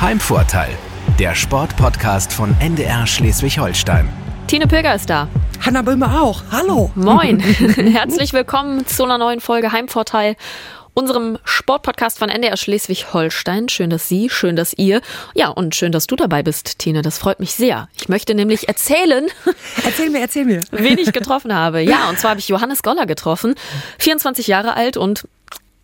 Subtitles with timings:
[0.00, 0.70] Heimvorteil,
[1.18, 4.08] der Sportpodcast von NDR Schleswig-Holstein.
[4.46, 5.26] Tine Pilger ist da.
[5.60, 6.40] Hanna Böhme auch.
[6.52, 6.92] Hallo.
[6.94, 7.40] Moin.
[7.76, 10.36] Herzlich willkommen zu einer neuen Folge Heimvorteil
[10.94, 13.68] unserem Sportpodcast von NDR Schleswig-Holstein.
[13.68, 15.00] Schön, dass Sie, schön, dass ihr,
[15.34, 17.02] ja, und schön, dass du dabei bist, Tine.
[17.02, 17.88] Das freut mich sehr.
[17.96, 19.26] Ich möchte nämlich erzählen.
[19.84, 20.60] Erzähl mir, erzähl mir.
[20.72, 21.80] Wen ich getroffen habe.
[21.80, 23.54] Ja, und zwar habe ich Johannes Goller getroffen.
[23.98, 25.28] 24 Jahre alt und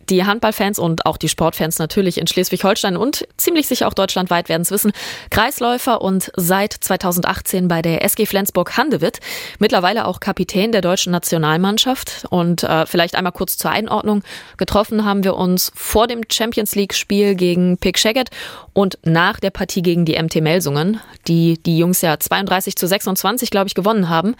[0.09, 4.61] die Handballfans und auch die Sportfans natürlich in Schleswig-Holstein und ziemlich sicher auch deutschlandweit werden
[4.61, 4.91] es wissen.
[5.29, 9.19] Kreisläufer und seit 2018 bei der SG Flensburg-Handewitt.
[9.59, 12.25] Mittlerweile auch Kapitän der deutschen Nationalmannschaft.
[12.29, 14.23] Und äh, vielleicht einmal kurz zur Einordnung.
[14.57, 18.29] Getroffen haben wir uns vor dem Champions League-Spiel gegen Pick Shaggett
[18.73, 23.49] und nach der Partie gegen die MT Melsungen, die die Jungs ja 32 zu 26,
[23.49, 24.35] glaube ich, gewonnen haben.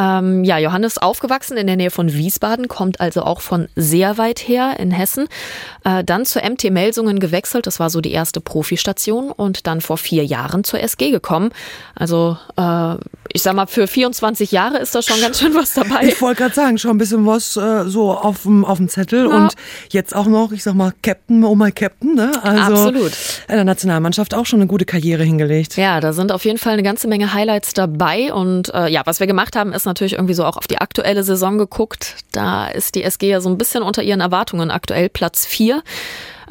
[0.00, 4.38] Ähm, ja, Johannes aufgewachsen in der Nähe von Wiesbaden, kommt also auch von sehr weit
[4.38, 5.28] her in Hessen.
[5.84, 9.98] Äh, dann zur MT Melsungen gewechselt, das war so die erste Profistation und dann vor
[9.98, 11.50] vier Jahren zur SG gekommen.
[11.94, 12.94] Also äh,
[13.32, 16.04] ich sag mal, für 24 Jahre ist da schon ganz schön was dabei.
[16.04, 19.36] Ich wollte gerade sagen, schon ein bisschen was äh, so auf dem Zettel ja.
[19.36, 19.52] und
[19.90, 22.32] jetzt auch noch, ich sag mal, Captain, oh my Captain, ne?
[22.42, 23.12] Also Absolut.
[23.48, 25.76] In der Nationalmannschaft auch schon eine gute Karriere hingelegt.
[25.76, 29.20] Ja, da sind auf jeden Fall eine ganze Menge Highlights dabei und äh, ja, was
[29.20, 32.16] wir gemacht haben, ist natürlich irgendwie so auch auf die aktuelle Saison geguckt.
[32.32, 35.82] Da ist die SG ja so ein bisschen unter ihren Erwartungen aktuell Platz vier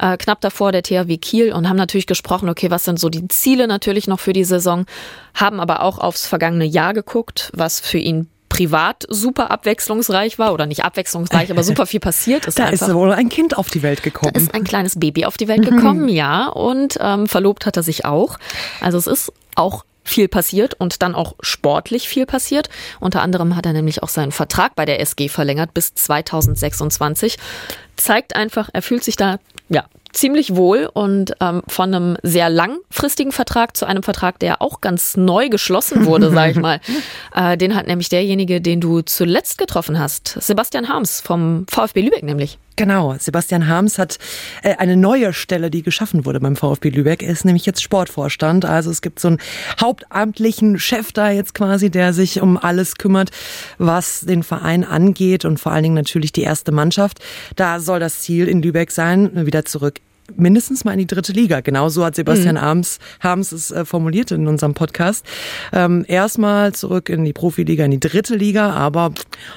[0.00, 3.26] äh, knapp davor der THW Kiel und haben natürlich gesprochen, okay, was sind so die
[3.28, 4.86] Ziele natürlich noch für die Saison,
[5.34, 10.66] haben aber auch aufs vergangene Jahr geguckt, was für ihn privat super abwechslungsreich war oder
[10.66, 12.58] nicht abwechslungsreich, aber super viel passiert ist.
[12.58, 12.88] Da einfach.
[12.88, 14.32] ist wohl ein Kind auf die Welt gekommen.
[14.34, 17.82] Da ist ein kleines Baby auf die Welt gekommen, ja, und ähm, verlobt hat er
[17.82, 18.38] sich auch.
[18.80, 22.68] Also es ist auch viel passiert und dann auch sportlich viel passiert.
[22.98, 27.38] Unter anderem hat er nämlich auch seinen Vertrag bei der SG verlängert bis 2026.
[27.96, 29.38] Zeigt einfach, er fühlt sich da
[29.68, 34.80] ja ziemlich wohl und ähm, von einem sehr langfristigen Vertrag zu einem Vertrag, der auch
[34.80, 36.80] ganz neu geschlossen wurde, sag ich mal.
[37.32, 42.24] Äh, den hat nämlich derjenige, den du zuletzt getroffen hast, Sebastian Harms vom VfB Lübeck
[42.24, 42.58] nämlich.
[42.80, 44.16] Genau, Sebastian Harms hat
[44.62, 47.22] äh, eine neue Stelle, die geschaffen wurde beim VfB Lübeck.
[47.22, 48.64] Er ist nämlich jetzt Sportvorstand.
[48.64, 49.38] Also es gibt so einen
[49.78, 53.32] hauptamtlichen Chef da jetzt quasi, der sich um alles kümmert,
[53.76, 57.18] was den Verein angeht und vor allen Dingen natürlich die erste Mannschaft.
[57.54, 60.00] Da soll das Ziel in Lübeck sein, wieder zurück
[60.36, 61.60] mindestens mal in die dritte Liga.
[61.60, 62.60] Genauso hat Sebastian mhm.
[62.60, 65.24] Harms, Harms es äh, formuliert in unserem Podcast.
[65.72, 69.12] Ähm, erstmal zurück in die Profiliga, in die dritte Liga, aber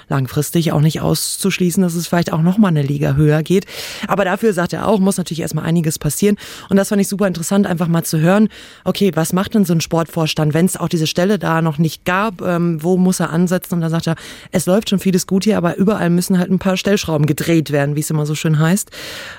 [0.10, 3.66] langfristig auch nicht auszuschließen, dass es vielleicht auch noch mal eine Liga höher geht.
[4.08, 6.38] Aber dafür sagt er auch, muss natürlich erstmal einiges passieren.
[6.70, 8.50] Und das fand ich super interessant, einfach mal zu hören,
[8.84, 12.06] okay, was macht denn so ein Sportvorstand, wenn es auch diese Stelle da noch nicht
[12.06, 13.76] gab, ähm, wo muss er ansetzen?
[13.76, 14.16] Und da sagt er,
[14.52, 17.96] es läuft schon vieles gut hier, aber überall müssen halt ein paar Stellschrauben gedreht werden,
[17.96, 18.92] wie es immer so schön heißt.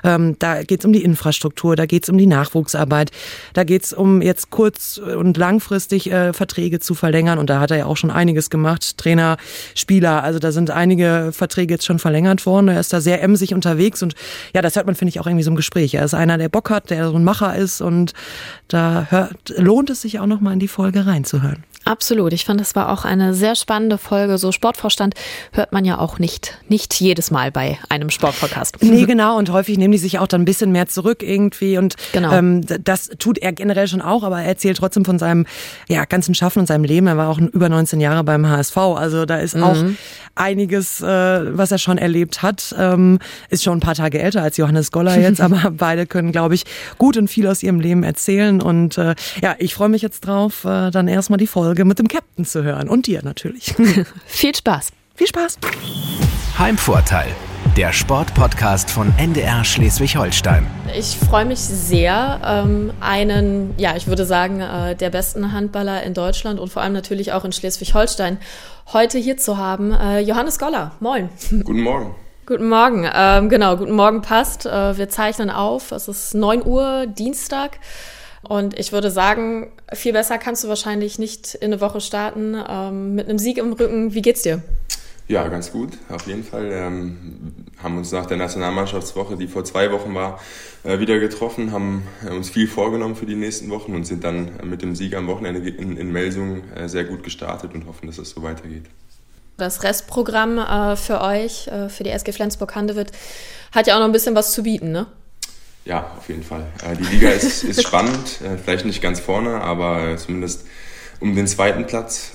[0.05, 3.11] Ähm, da geht es um die Infrastruktur Infrastruktur, da geht es um die Nachwuchsarbeit,
[3.55, 7.39] da geht es um jetzt kurz- und langfristig äh, Verträge zu verlängern.
[7.39, 8.99] Und da hat er ja auch schon einiges gemacht.
[8.99, 9.39] Trainer,
[9.75, 12.69] Spieler, also da sind einige Verträge jetzt schon verlängert worden.
[12.69, 14.15] Er ist da sehr emsig unterwegs und
[14.55, 15.95] ja, das hört man, finde ich, auch irgendwie so im Gespräch.
[15.95, 18.13] Er ist einer, der Bock hat, der so ein Macher ist und
[18.69, 21.65] da hört, lohnt es sich auch noch mal in die Folge reinzuhören.
[21.85, 22.33] Absolut.
[22.33, 24.39] Ich fand, es war auch eine sehr spannende Folge.
[24.39, 25.15] So Sportvorstand
[25.53, 28.79] hört man ja auch nicht, nicht jedes Mal bei einem Sportpodcast.
[28.81, 29.37] Nee, genau.
[29.37, 31.77] Und häufig nehmen die sich auch dann ein bisschen mehr zurück irgendwie.
[31.77, 32.33] Und genau.
[32.33, 35.47] ähm, das tut er generell schon auch, aber er erzählt trotzdem von seinem
[35.89, 37.07] ja, ganzen Schaffen und seinem Leben.
[37.07, 38.77] Er war auch über 19 Jahre beim HSV.
[38.77, 39.63] Also da ist mhm.
[39.63, 39.77] auch
[40.37, 42.75] einiges, äh, was er schon erlebt hat.
[42.79, 43.19] Ähm,
[43.51, 46.65] ist schon ein paar Tage älter als Johannes Goller jetzt, aber beide können, glaube ich,
[46.97, 48.63] gut und viel aus ihrem Leben erzählen.
[48.63, 51.99] Und äh, ja, ich freue mich jetzt drauf, äh, dann erstmal die Folge Folge mit
[51.99, 53.75] dem Captain zu hören und dir natürlich.
[54.27, 54.93] Viel Spaß.
[55.17, 55.59] Viel Spaß.
[56.57, 57.27] Heimvorteil.
[57.77, 60.65] Der Sportpodcast von NDR Schleswig-Holstein.
[60.97, 66.15] Ich freue mich sehr, ähm, einen, ja, ich würde sagen, äh, der besten Handballer in
[66.15, 68.39] Deutschland und vor allem natürlich auch in Schleswig-Holstein
[68.93, 69.91] heute hier zu haben.
[69.91, 71.29] Äh, Johannes Goller, moin.
[71.51, 72.15] Guten Morgen.
[72.47, 73.11] Guten Morgen.
[73.13, 74.65] Ähm, genau, guten Morgen passt.
[74.65, 75.91] Äh, wir zeichnen auf.
[75.91, 77.81] Es ist 9 Uhr, Dienstag.
[78.43, 83.15] Und ich würde sagen, viel besser kannst du wahrscheinlich nicht in eine Woche starten ähm,
[83.15, 84.15] mit einem Sieg im Rücken.
[84.15, 84.63] Wie geht's dir?
[85.27, 86.71] Ja, ganz gut, auf jeden Fall.
[86.71, 90.39] Ähm, haben uns nach der Nationalmannschaftswoche, die vor zwei Wochen war,
[90.85, 94.51] äh, wieder getroffen, haben äh, uns viel vorgenommen für die nächsten Wochen und sind dann
[94.65, 98.19] mit dem Sieg am Wochenende in, in Melsungen äh, sehr gut gestartet und hoffen, dass
[98.19, 98.85] es so weitergeht.
[99.57, 103.13] Das Restprogramm äh, für euch, äh, für die SG Flensburg-Handewitt,
[103.73, 105.07] hat ja auch noch ein bisschen was zu bieten, ne?
[105.85, 106.67] Ja, auf jeden Fall.
[106.83, 110.67] Äh, die Liga ist, ist spannend, äh, vielleicht nicht ganz vorne, aber äh, zumindest
[111.21, 112.33] um den zweiten Platz.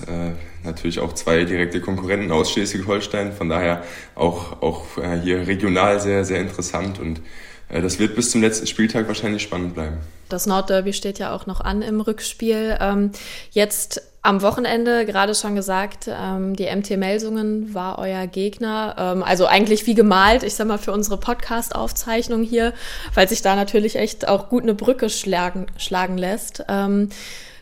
[0.64, 3.84] Natürlich auch zwei direkte Konkurrenten aus Schleswig-Holstein, von daher
[4.16, 4.84] auch, auch
[5.22, 7.20] hier regional sehr, sehr interessant und
[7.68, 9.98] das wird bis zum letzten Spieltag wahrscheinlich spannend bleiben.
[10.28, 12.78] Das Nordderby steht ja auch noch an im Rückspiel.
[12.80, 13.12] Ähm,
[13.52, 18.94] jetzt am Wochenende, gerade schon gesagt, ähm, die MT Melsungen war euer Gegner.
[18.98, 22.74] Ähm, also eigentlich wie gemalt, ich sag mal, für unsere Podcast-Aufzeichnung hier,
[23.14, 26.64] weil sich da natürlich echt auch gut eine Brücke schlagen, schlagen lässt.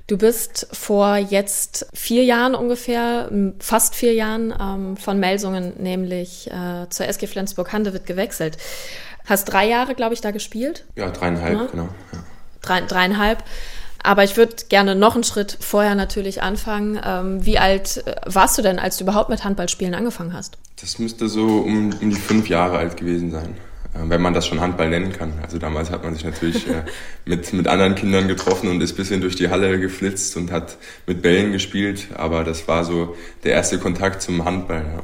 [0.09, 6.89] Du bist vor jetzt vier Jahren ungefähr, fast vier Jahren, ähm, von Melsungen nämlich äh,
[6.89, 8.57] zur SG Flensburg-Handewitt gewechselt.
[9.27, 10.87] Hast drei Jahre, glaube ich, da gespielt?
[10.97, 11.67] Ja, dreieinhalb, ja?
[11.67, 11.89] genau.
[12.13, 12.19] Ja.
[12.63, 13.45] Drei, dreieinhalb.
[14.03, 17.01] Aber ich würde gerne noch einen Schritt vorher natürlich anfangen.
[17.05, 20.59] Ähm, wie alt äh, warst du denn, als du überhaupt mit Handballspielen angefangen hast?
[20.81, 23.57] Das müsste so um, um die fünf Jahre alt gewesen sein.
[23.95, 25.33] Äh, wenn man das schon Handball nennen kann.
[25.43, 26.83] Also damals hat man sich natürlich äh,
[27.25, 31.23] mit, mit anderen Kindern getroffen und ist bisschen durch die Halle geflitzt und hat mit
[31.23, 34.85] Bällen gespielt, aber das war so der erste Kontakt zum Handball.
[34.85, 35.03] Ja.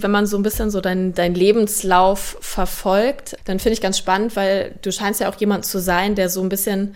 [0.00, 4.36] Wenn man so ein bisschen so deinen dein Lebenslauf verfolgt, dann finde ich ganz spannend,
[4.36, 6.94] weil du scheinst ja auch jemand zu sein, der so ein bisschen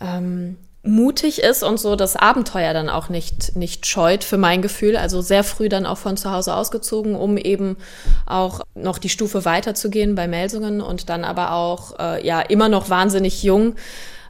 [0.00, 4.96] ähm, mutig ist und so das Abenteuer dann auch nicht, nicht scheut, für mein Gefühl.
[4.96, 7.76] Also sehr früh dann auch von zu Hause ausgezogen, um eben
[8.26, 12.90] auch noch die Stufe weiterzugehen bei Melsungen und dann aber auch äh, ja immer noch
[12.90, 13.74] wahnsinnig jung,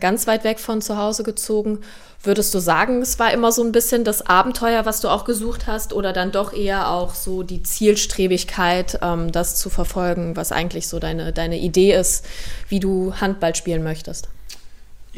[0.00, 1.80] ganz weit weg von zu Hause gezogen.
[2.20, 5.68] Würdest du sagen, es war immer so ein bisschen das Abenteuer, was du auch gesucht
[5.68, 10.88] hast, oder dann doch eher auch so die Zielstrebigkeit, ähm, das zu verfolgen, was eigentlich
[10.88, 12.24] so deine, deine Idee ist,
[12.68, 14.28] wie du Handball spielen möchtest?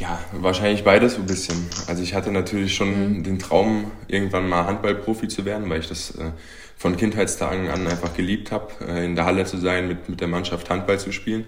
[0.00, 1.69] Ja, wahrscheinlich beides so ein bisschen.
[1.87, 3.23] Also ich hatte natürlich schon mhm.
[3.23, 6.31] den Traum, irgendwann mal Handballprofi zu werden, weil ich das äh,
[6.79, 10.29] von Kindheitstagen an einfach geliebt habe, äh, in der Halle zu sein, mit, mit der
[10.29, 11.44] Mannschaft Handball zu spielen.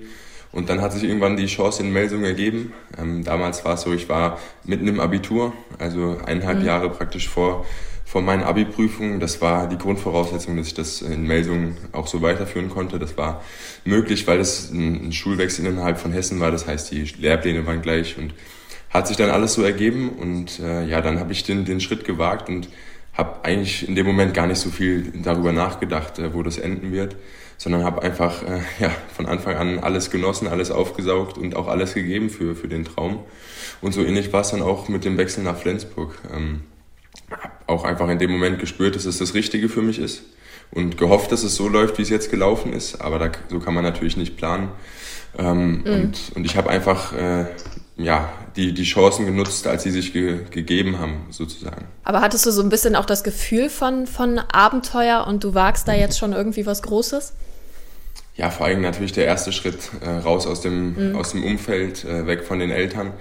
[0.53, 2.75] Und dann hat sich irgendwann die Chance in Melsung ergeben.
[2.99, 6.67] Ähm, damals war es so, ich war mitten im Abitur, also eineinhalb mhm.
[6.67, 7.65] Jahre praktisch vor
[8.13, 9.21] von meinen Abi-Prüfungen.
[9.21, 12.99] Das war die Grundvoraussetzung, dass ich das in Melsungen auch so weiterführen konnte.
[12.99, 13.43] Das war
[13.87, 16.51] möglich, weil es ein Schulwechsel innerhalb von Hessen war.
[16.51, 18.35] Das heißt, die Lehrpläne waren gleich und
[18.91, 20.11] hat sich dann alles so ergeben.
[20.11, 22.69] Und äh, ja, dann habe ich den, den Schritt gewagt und
[23.15, 26.93] habe eigentlich in dem Moment gar nicht so viel darüber nachgedacht, äh, wo das enden
[26.93, 27.17] wird,
[27.57, 31.95] sondern habe einfach äh, ja, von Anfang an alles genossen, alles aufgesaugt und auch alles
[31.95, 33.21] gegeben für, für den Traum.
[33.81, 36.19] Und so ähnlich war es dann auch mit dem Wechsel nach Flensburg.
[36.31, 36.61] Ähm,
[37.67, 40.23] auch einfach in dem Moment gespürt, dass es das Richtige für mich ist
[40.71, 43.01] und gehofft, dass es so läuft, wie es jetzt gelaufen ist.
[43.01, 44.71] Aber da, so kann man natürlich nicht planen.
[45.39, 45.87] Ähm, mhm.
[45.87, 47.47] und, und ich habe einfach äh,
[47.97, 51.87] ja, die, die Chancen genutzt, als sie sich ge gegeben haben, sozusagen.
[52.05, 55.89] Aber hattest du so ein bisschen auch das Gefühl von, von Abenteuer und du wagst
[55.89, 57.35] da jetzt schon irgendwie was Großes?
[58.37, 61.17] Ja, vor allem natürlich der erste Schritt äh, raus aus dem, mhm.
[61.17, 63.13] aus dem Umfeld, äh, weg von den Eltern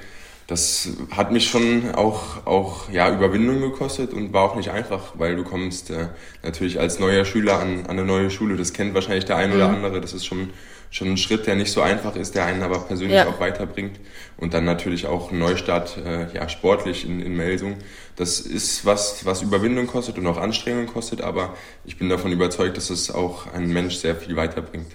[0.51, 5.37] das hat mich schon auch, auch ja, Überwindung gekostet und war auch nicht einfach, weil
[5.37, 6.09] du kommst äh,
[6.43, 8.57] natürlich als neuer Schüler an, an eine neue Schule.
[8.57, 9.75] Das kennt wahrscheinlich der ein oder mhm.
[9.75, 10.01] andere.
[10.01, 10.49] Das ist schon,
[10.89, 13.29] schon ein Schritt, der nicht so einfach ist, der einen aber persönlich ja.
[13.29, 13.97] auch weiterbringt.
[14.35, 17.77] Und dann natürlich auch ein Neustart äh, ja, sportlich in, in Melsung.
[18.17, 21.55] Das ist was, was Überwindung kostet und auch Anstrengung kostet, aber
[21.85, 24.91] ich bin davon überzeugt, dass es auch einen Mensch sehr viel weiterbringt.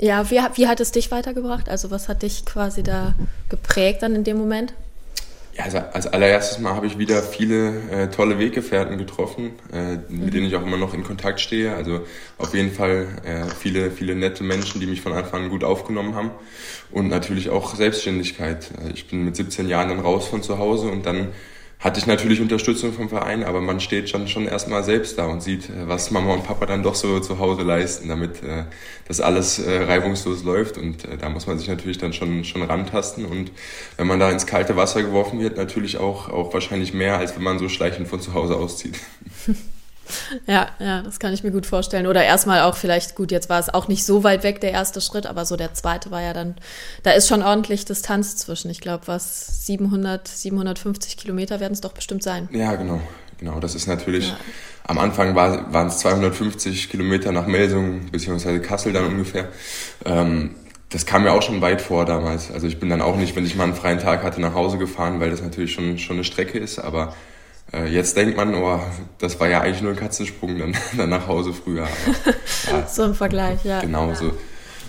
[0.00, 1.68] Ja, wie, wie hat es dich weitergebracht?
[1.68, 3.14] Also was hat dich quasi da
[3.50, 4.72] geprägt dann in dem Moment?
[5.52, 10.24] Ja, also als allererstes Mal habe ich wieder viele äh, tolle Weggefährten getroffen, äh, mhm.
[10.24, 11.74] mit denen ich auch immer noch in Kontakt stehe.
[11.74, 12.00] Also
[12.38, 16.14] auf jeden Fall äh, viele, viele nette Menschen, die mich von Anfang an gut aufgenommen
[16.14, 16.30] haben.
[16.90, 18.70] Und natürlich auch Selbstständigkeit.
[18.78, 21.28] Also ich bin mit 17 Jahren dann raus von zu Hause und dann
[21.80, 25.42] hatte ich natürlich Unterstützung vom Verein, aber man steht schon, schon erstmal selbst da und
[25.42, 28.64] sieht, äh, was Mama und Papa dann doch so zu Hause leisten, damit äh,
[29.08, 30.76] das alles äh, reibungslos läuft.
[30.76, 33.24] Und äh, da muss man sich natürlich dann schon, schon rantasten.
[33.24, 33.50] Und
[33.96, 37.42] wenn man da ins kalte Wasser geworfen wird, natürlich auch, auch wahrscheinlich mehr, als wenn
[37.42, 38.98] man so schleichend von zu Hause auszieht.
[40.46, 42.06] Ja, ja, das kann ich mir gut vorstellen.
[42.06, 45.00] Oder erstmal auch vielleicht, gut, jetzt war es auch nicht so weit weg, der erste
[45.00, 46.56] Schritt, aber so der zweite war ja dann,
[47.02, 48.70] da ist schon ordentlich Distanz zwischen.
[48.70, 52.48] Ich glaube, was 700, 750 Kilometer werden es doch bestimmt sein.
[52.52, 53.00] Ja, genau.
[53.38, 54.36] Genau, das ist natürlich, ja.
[54.86, 59.48] am Anfang war, waren es 250 Kilometer nach Melsung, beziehungsweise Kassel dann ungefähr.
[60.04, 60.54] Ähm,
[60.90, 62.50] das kam mir auch schon weit vor damals.
[62.50, 64.76] Also ich bin dann auch nicht, wenn ich mal einen freien Tag hatte, nach Hause
[64.76, 67.14] gefahren, weil das natürlich schon, schon eine Strecke ist, aber
[67.72, 68.80] jetzt denkt man, oh,
[69.18, 71.86] das war ja eigentlich nur ein Katzensprung dann, dann nach Hause früher.
[72.68, 73.80] Aber, ja, so ein Vergleich, ja.
[73.80, 74.14] Genau, ja.
[74.14, 74.32] so.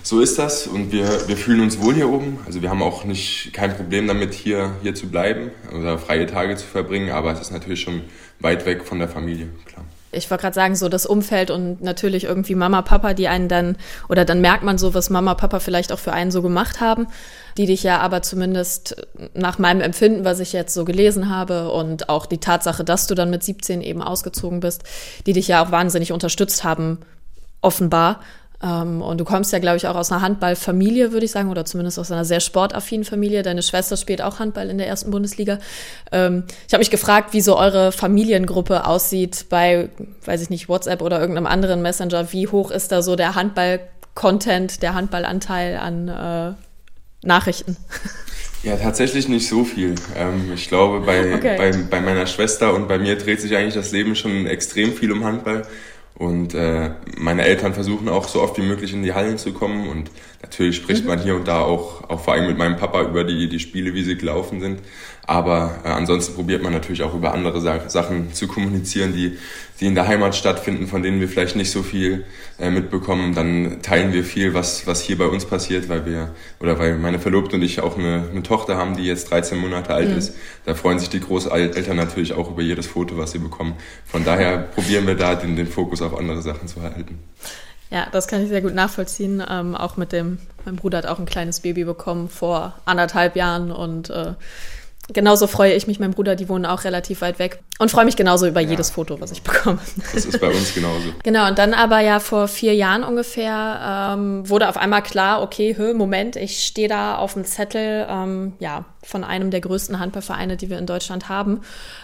[0.03, 2.39] So ist das und wir, wir fühlen uns wohl hier oben.
[2.47, 6.55] Also wir haben auch nicht kein Problem damit, hier, hier zu bleiben oder freie Tage
[6.55, 8.01] zu verbringen, aber es ist natürlich schon
[8.39, 12.25] weit weg von der Familie, klar ich wollte gerade sagen, so das Umfeld und natürlich
[12.25, 13.77] irgendwie Mama, Papa, die einen dann,
[14.09, 17.07] oder dann merkt man so, was Mama, Papa vielleicht auch für einen so gemacht haben,
[17.57, 22.09] die dich ja aber zumindest nach meinem Empfinden, was ich jetzt so gelesen habe und
[22.09, 24.83] auch die Tatsache, dass du dann mit 17 eben ausgezogen bist,
[25.25, 26.99] die dich ja auch wahnsinnig unterstützt haben,
[27.61, 28.19] offenbar.
[28.63, 31.65] Ähm, und du kommst ja, glaube ich, auch aus einer Handballfamilie, würde ich sagen, oder
[31.65, 33.43] zumindest aus einer sehr sportaffinen Familie.
[33.43, 35.59] Deine Schwester spielt auch Handball in der ersten Bundesliga.
[36.11, 39.89] Ähm, ich habe mich gefragt, wie so eure Familiengruppe aussieht bei,
[40.25, 42.31] weiß ich nicht, WhatsApp oder irgendeinem anderen Messenger.
[42.31, 46.53] Wie hoch ist da so der Handball-Content, der Handballanteil an äh,
[47.25, 47.77] Nachrichten?
[48.63, 49.95] Ja, tatsächlich nicht so viel.
[50.15, 51.55] Ähm, ich glaube, bei, okay.
[51.57, 55.11] bei, bei meiner Schwester und bei mir dreht sich eigentlich das Leben schon extrem viel
[55.11, 55.63] um Handball.
[56.21, 59.89] Und äh, meine Eltern versuchen auch so oft wie möglich in die Hallen zu kommen.
[59.89, 60.11] Und
[60.43, 61.09] natürlich spricht mhm.
[61.09, 63.95] man hier und da auch, auch vor allem mit meinem Papa über die, die Spiele,
[63.95, 64.81] wie sie gelaufen sind.
[65.31, 69.37] Aber äh, ansonsten probiert man natürlich auch über andere Sa Sachen zu kommunizieren, die,
[69.79, 72.25] die in der Heimat stattfinden, von denen wir vielleicht nicht so viel
[72.59, 73.33] äh, mitbekommen.
[73.33, 77.17] Dann teilen wir viel, was, was hier bei uns passiert, weil wir, oder weil meine
[77.17, 80.17] Verlobte und ich auch eine, eine Tochter haben, die jetzt 13 Monate alt mhm.
[80.17, 80.35] ist.
[80.65, 83.75] Da freuen sich die Großeltern natürlich auch über jedes Foto, was sie bekommen.
[84.05, 87.19] Von daher probieren wir da den, den Fokus auf andere Sachen zu halten.
[87.89, 89.41] Ja, das kann ich sehr gut nachvollziehen.
[89.49, 93.71] Ähm, auch mit dem, mein Bruder hat auch ein kleines Baby bekommen vor anderthalb Jahren
[93.71, 94.33] und äh,
[95.13, 98.15] genauso freue ich mich, mein Bruder, die wohnen auch relativ weit weg und freue mich
[98.15, 98.69] genauso über ja.
[98.69, 99.79] jedes Foto, was ich bekomme.
[100.13, 101.09] Das ist bei uns genauso.
[101.23, 105.75] genau, und dann aber ja vor vier Jahren ungefähr ähm, wurde auf einmal klar, okay,
[105.77, 110.57] hö, Moment, ich stehe da auf dem Zettel, ähm, ja, von einem der größten Handballvereine,
[110.57, 111.61] die wir in Deutschland haben.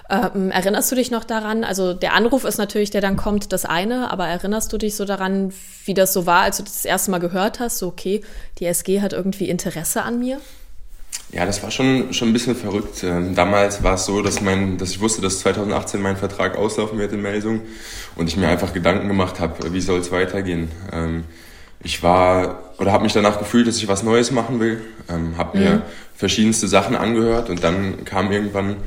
[0.10, 1.64] Ähm, erinnerst du dich noch daran?
[1.64, 5.06] Also der Anruf ist natürlich, der dann kommt, das eine, aber erinnerst du dich so
[5.06, 5.54] daran,
[5.86, 8.22] wie das so war, als du das erste Mal gehört hast, so okay,
[8.60, 10.40] die SG hat irgendwie Interesse an mir?
[11.32, 13.04] Ja, das war schon, schon ein bisschen verrückt.
[13.04, 16.98] Ähm, damals war es so, dass, mein, dass ich wusste, dass 2018 mein Vertrag auslaufen
[16.98, 17.62] wird in Melsung
[18.16, 20.72] und ich mir einfach Gedanken gemacht habe, wie soll es weitergehen.
[20.94, 21.26] Ähm,
[21.84, 25.58] ich war oder habe mich danach gefühlt, dass ich was Neues machen will, ähm, habe
[25.58, 25.82] mir mhm.
[26.16, 28.78] verschiedenste Sachen angehört und dann kam irgendwann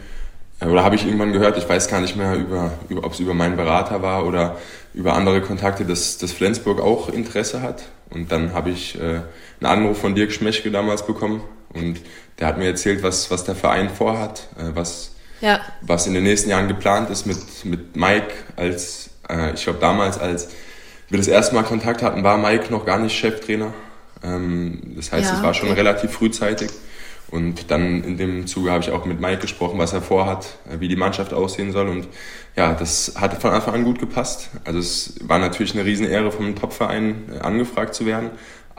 [0.61, 3.21] äh, oder habe ich irgendwann gehört, ich weiß gar nicht mehr, über, über, ob es
[3.21, 4.57] über meinen Berater war oder
[4.95, 7.83] über andere Kontakte, dass, dass Flensburg auch Interesse hat.
[8.09, 9.25] Und dann habe ich äh, einen
[9.61, 12.01] Anruf von Dirk Schmeschke damals bekommen und
[12.39, 15.61] der hat mir erzählt, was, was der Verein vorhat, äh, was, ja.
[15.83, 20.19] was in den nächsten Jahren geplant ist mit, mit Mike als, äh, ich glaube damals,
[20.19, 20.49] als
[21.09, 23.75] wir das erste Mal Kontakt hatten, war Mike noch gar nicht Cheftrainer.
[24.23, 26.71] Ähm, das heißt, ja, es war schon relativ frühzeitig.
[27.31, 30.81] Und dann in dem Zuge habe ich auch mit Mike gesprochen, was er vorhat, äh,
[30.81, 31.89] wie die Mannschaft aussehen soll.
[31.89, 32.09] Und
[32.57, 34.51] ja, das hat von Anfang an gut gepasst.
[34.65, 38.31] Also es war natürlich eine Riesenehre, vom Topverein äh, angefragt zu werden.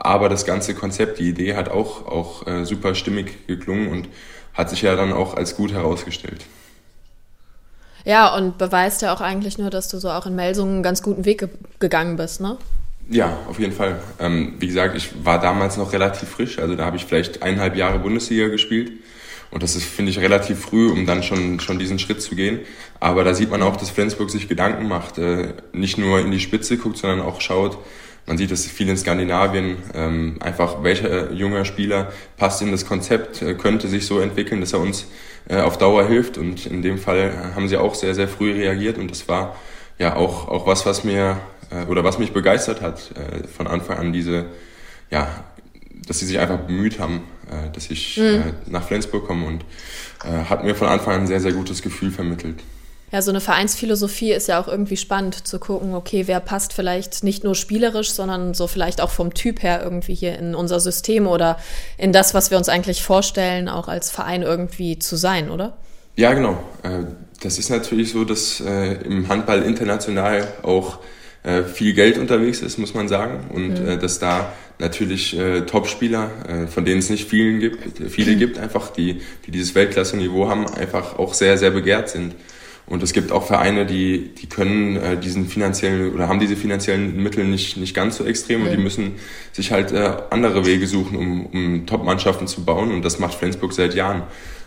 [0.04, 4.08] Aber das ganze Konzept, die Idee hat auch, auch äh, super stimmig geklungen und
[4.52, 6.44] hat sich ja dann auch als gut herausgestellt.
[8.04, 11.04] Ja, und beweist ja auch eigentlich nur, dass du so auch in Melsungen einen ganz
[11.04, 12.58] guten Weg ge gegangen bist, ne?
[13.08, 14.00] Ja, auf jeden Fall.
[14.18, 17.76] Ähm, wie gesagt, ich war damals noch relativ frisch, also da habe ich vielleicht eineinhalb
[17.76, 18.90] Jahre Bundesliga gespielt.
[19.52, 22.60] Und das ist, finde ich, relativ früh, um dann schon, schon diesen Schritt zu gehen.
[22.98, 26.40] Aber da sieht man auch, dass Flensburg sich Gedanken macht, äh, nicht nur in die
[26.40, 27.78] Spitze guckt, sondern auch schaut,
[28.26, 33.42] man sieht es viel in Skandinavien, ähm, einfach welcher junge Spieler passt in das Konzept,
[33.42, 35.06] äh, könnte sich so entwickeln, dass er uns
[35.48, 36.38] äh, auf Dauer hilft.
[36.38, 39.56] Und in dem Fall haben sie auch sehr, sehr früh reagiert und das war
[39.98, 41.38] ja auch, auch was, was mir
[41.70, 44.46] äh, oder was mich begeistert hat äh, von Anfang an diese,
[45.10, 45.44] ja,
[46.06, 48.24] dass sie sich einfach bemüht haben, äh, dass ich mhm.
[48.24, 49.64] äh, nach Flensburg komme und
[50.24, 52.62] äh, hat mir von Anfang an ein sehr, sehr gutes Gefühl vermittelt.
[53.12, 57.22] Ja, so eine Vereinsphilosophie ist ja auch irgendwie spannend zu gucken, okay, wer passt vielleicht
[57.22, 61.26] nicht nur spielerisch, sondern so vielleicht auch vom Typ her irgendwie hier in unser System
[61.26, 61.58] oder
[61.98, 65.76] in das, was wir uns eigentlich vorstellen, auch als Verein irgendwie zu sein, oder?
[66.16, 66.52] Ja, genau.
[66.82, 67.04] Äh,
[67.42, 71.00] das ist natürlich so, dass äh, im Handball international auch
[71.42, 73.50] äh, viel Geld unterwegs ist, muss man sagen.
[73.52, 74.00] Und mhm.
[74.00, 76.30] dass da natürlich Topspieler,
[76.68, 81.20] von denen es nicht vielen gibt, viele gibt, einfach, die, die dieses Weltklasse-Niveau haben, einfach
[81.20, 82.34] auch sehr, sehr begehrt sind.
[82.86, 87.22] Und es gibt auch Vereine, die, die können äh, diesen finanziellen oder haben diese finanziellen
[87.22, 89.12] Mittel nicht, nicht ganz so extrem und die müssen
[89.52, 92.92] sich halt äh, andere Wege suchen, um, um Top-Mannschaften zu bauen.
[92.92, 94.24] Und das macht Flensburg seit Jahren.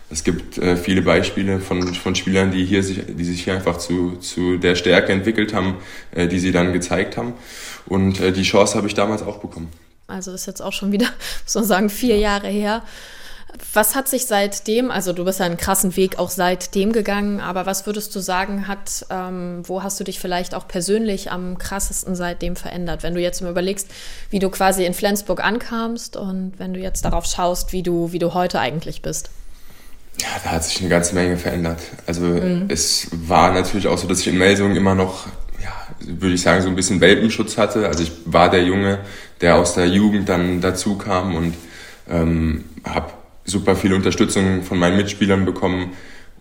[0.08, 3.76] Es gibt äh, viele Beispiele von, von Spielern, die hier sich, die sich hier einfach
[3.76, 5.76] zu, zu der Stärke entwickelt haben,
[6.12, 7.34] äh, die sie dann gezeigt haben.
[7.86, 9.68] Und äh, die Chance habe ich damals auch bekommen.
[10.06, 11.06] Also ist jetzt auch schon wieder,
[11.44, 12.82] muss man sagen, vier Jahre her.
[13.72, 17.66] Was hat sich seitdem, also du bist ja einen krassen Weg auch seitdem gegangen, aber
[17.66, 22.14] was würdest du sagen, hat, ähm, wo hast du dich vielleicht auch persönlich am krassesten
[22.14, 23.02] seitdem verändert?
[23.02, 23.88] Wenn du jetzt mal überlegst,
[24.30, 28.18] wie du quasi in Flensburg ankamst und wenn du jetzt darauf schaust, wie du, wie
[28.18, 29.30] du heute eigentlich bist.
[30.20, 31.80] Ja, da hat sich eine ganze Menge verändert.
[32.06, 32.66] Also mhm.
[32.68, 35.26] es war natürlich auch so, dass ich in Melsungen immer noch,
[35.62, 37.86] ja, würde ich sagen, so ein bisschen Welpenschutz hatte.
[37.86, 39.00] Also ich war der Junge,
[39.40, 41.54] der aus der Jugend dann dazu kam und
[42.08, 43.12] ähm, habe
[43.46, 45.92] super viel Unterstützung von meinen Mitspielern bekommen.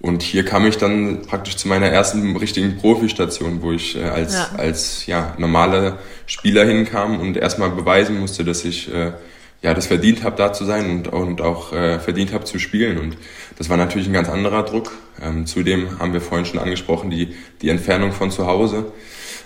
[0.02, 4.34] Und hier kam ich dann praktisch zu meiner ersten richtigen Profistation, wo ich äh, als,
[4.34, 4.50] ja.
[4.58, 9.14] als ja, normaler Spieler hinkam und erstmal beweisen musste, dass ich äh,
[9.62, 13.00] ja, das verdient habe, da zu sein und, und auch äh, verdient habe zu spielen.
[13.00, 13.18] Und
[13.58, 14.92] das war natürlich ein ganz anderer Druck.
[15.20, 18.92] Ähm, zudem haben wir vorhin schon angesprochen, die, die Entfernung von zu Hause.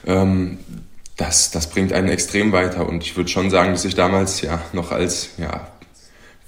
[0.06, 0.58] Ähm,
[1.16, 2.88] das, das bringt einen extrem weiter.
[2.90, 5.68] Und ich würde schon sagen, dass ich damals ja noch als ja,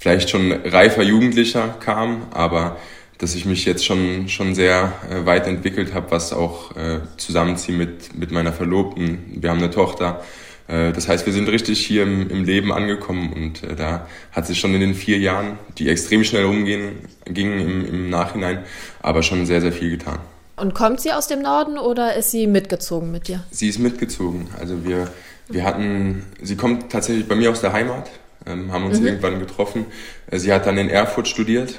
[0.02, 2.76] vielleicht schon reifer Jugendlicher kam, aber
[3.18, 7.78] dass ich mich jetzt schon, schon sehr äh, weit entwickelt habe, was auch äh, Zusammenziehen
[7.78, 9.38] mit, mit meiner Verlobten.
[9.40, 10.20] Wir haben eine Tochter.
[10.66, 14.48] Äh, das heißt, wir sind richtig hier im, im Leben angekommen und äh, da hat
[14.48, 18.64] sich schon in den vier Jahren, die extrem schnell umgehen, gingen im, im Nachhinein,
[19.02, 20.18] aber schon sehr, sehr viel getan.
[20.56, 23.44] Und kommt sie aus dem Norden oder ist sie mitgezogen mit dir?
[23.52, 24.48] Sie ist mitgezogen.
[24.58, 25.12] Also wir,
[25.48, 28.10] wir hatten, sie kommt tatsächlich bei mir aus der Heimat,
[28.46, 29.06] ähm, haben uns mhm.
[29.06, 29.86] irgendwann getroffen.
[30.30, 31.78] Äh, sie hat dann in Erfurt studiert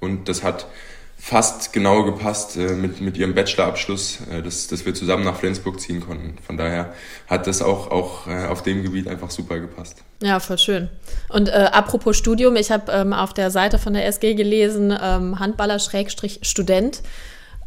[0.00, 0.66] und das hat
[1.18, 5.80] fast genau gepasst äh, mit, mit ihrem Bachelorabschluss, äh, dass, dass wir zusammen nach Flensburg
[5.80, 6.36] ziehen konnten.
[6.46, 6.92] Von daher
[7.26, 10.04] hat das auch, auch äh, auf dem Gebiet einfach super gepasst.
[10.22, 10.88] Ja, voll schön.
[11.28, 15.40] Und äh, apropos Studium, ich habe ähm, auf der Seite von der SG gelesen, ähm,
[15.40, 17.02] Handballer-Student.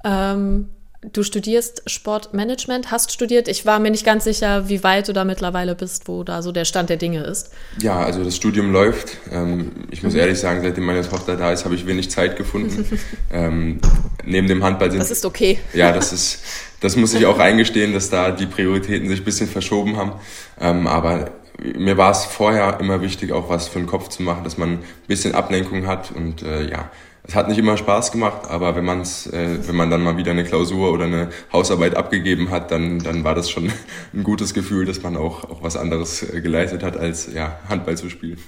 [0.05, 0.69] Ähm,
[1.01, 3.47] Du studierst Sportmanagement, hast studiert.
[3.47, 6.51] Ich war mir nicht ganz sicher, wie weit du da mittlerweile bist, wo da so
[6.51, 7.51] der Stand der Dinge ist.
[7.81, 9.15] Ja, also das Studium läuft.
[9.31, 10.19] Ähm, ich muss mhm.
[10.19, 12.85] ehrlich sagen, seitdem meine Tochter da ist, habe ich wenig Zeit gefunden.
[13.31, 13.79] ähm,
[14.25, 14.99] neben dem Handball sind.
[14.99, 15.59] Das ist okay.
[15.73, 16.43] Ja, das ist,
[16.81, 20.13] das muss ich auch eingestehen, dass da die Prioritäten sich ein bisschen verschoben haben.
[20.59, 24.43] Ähm, aber mir war es vorher immer wichtig, auch was für den Kopf zu machen,
[24.43, 26.91] dass man ein bisschen Ablenkung hat und äh, ja,
[27.23, 30.31] es hat nicht immer Spaß gemacht, aber wenn man's, äh, wenn man dann mal wieder
[30.31, 33.71] eine Klausur oder eine Hausarbeit abgegeben hat, dann, dann war das schon
[34.13, 37.97] ein gutes Gefühl, dass man auch, auch was anderes äh, geleistet hat, als ja, Handball
[37.97, 38.39] zu spielen.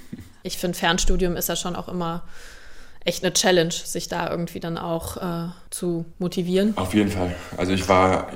[0.44, 2.24] Ich finde, Fernstudium ist ja schon auch immer
[3.04, 6.78] echt eine Challenge, sich da irgendwie dann auch äh, zu motivieren.
[6.78, 7.36] Auf jeden Fall.
[7.58, 8.28] Also ich war,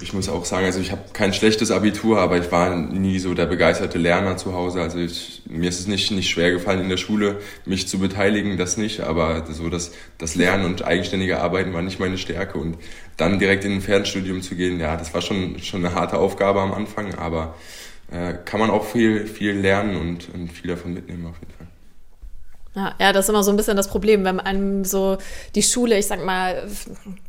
[0.00, 3.34] ich muss auch sagen, also ich habe kein schlechtes Abitur, aber ich war nie so
[3.34, 4.80] der begeisterte Lerner zu Hause.
[4.80, 8.56] Also ich, mir ist es nicht, nicht schwer gefallen, in der Schule mich zu beteiligen,
[8.56, 12.78] das nicht, aber so das, das Lernen und eigenständige Arbeiten war nicht meine Stärke und
[13.18, 16.60] dann direkt in ein Fernstudium zu gehen, ja, das war schon, schon eine harte Aufgabe
[16.60, 17.54] am Anfang, aber
[18.10, 21.53] äh, kann man auch viel, viel lernen und, und viel davon mitnehmen auf jeden Fall.
[22.74, 25.18] Ja, ja, das ist immer so ein bisschen das Problem, wenn einem so
[25.54, 26.68] die Schule, ich sag mal,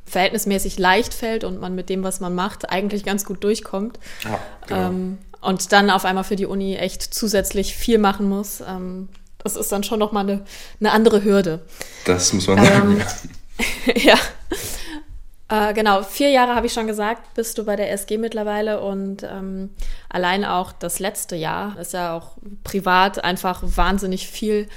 [0.05, 3.99] verhältnismäßig leicht fällt und man mit dem, was man macht, eigentlich ganz gut durchkommt.
[4.23, 4.87] Ja, genau.
[4.87, 8.61] ähm, und dann auf einmal für die Uni echt zusätzlich viel machen muss.
[8.67, 9.09] Ähm,
[9.43, 10.43] das ist dann schon nochmal eine,
[10.79, 11.61] eine andere Hürde.
[12.05, 13.01] Das muss man sagen.
[13.87, 14.15] Ähm, ja.
[15.47, 19.21] Äh, genau, vier Jahre habe ich schon gesagt, bist du bei der SG mittlerweile und
[19.21, 19.69] ähm,
[20.09, 24.67] allein auch das letzte Jahr ist ja auch privat einfach wahnsinnig viel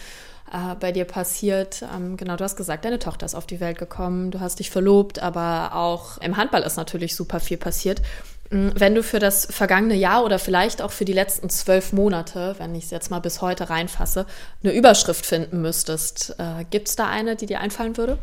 [0.52, 1.82] äh, bei dir passiert.
[1.94, 4.70] Ähm, genau, du hast gesagt, deine Tochter ist auf die Welt gekommen, du hast dich
[4.70, 8.02] verlobt, aber auch im Handball ist natürlich super viel passiert.
[8.50, 12.54] Mm, wenn du für das vergangene Jahr oder vielleicht auch für die letzten zwölf Monate,
[12.58, 14.26] wenn ich es jetzt mal bis heute reinfasse,
[14.62, 18.18] eine Überschrift finden müsstest, äh, gibt es da eine, die dir einfallen würde?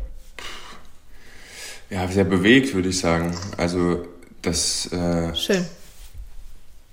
[1.90, 3.36] Ja, sehr bewegt, würde ich sagen.
[3.56, 4.06] Also
[4.42, 4.90] das.
[4.92, 5.64] Äh, Schön.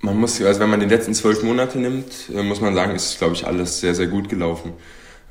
[0.00, 3.18] Man muss, also wenn man die letzten zwölf Monate nimmt, äh, muss man sagen, ist,
[3.18, 4.74] glaube ich, alles sehr, sehr gut gelaufen.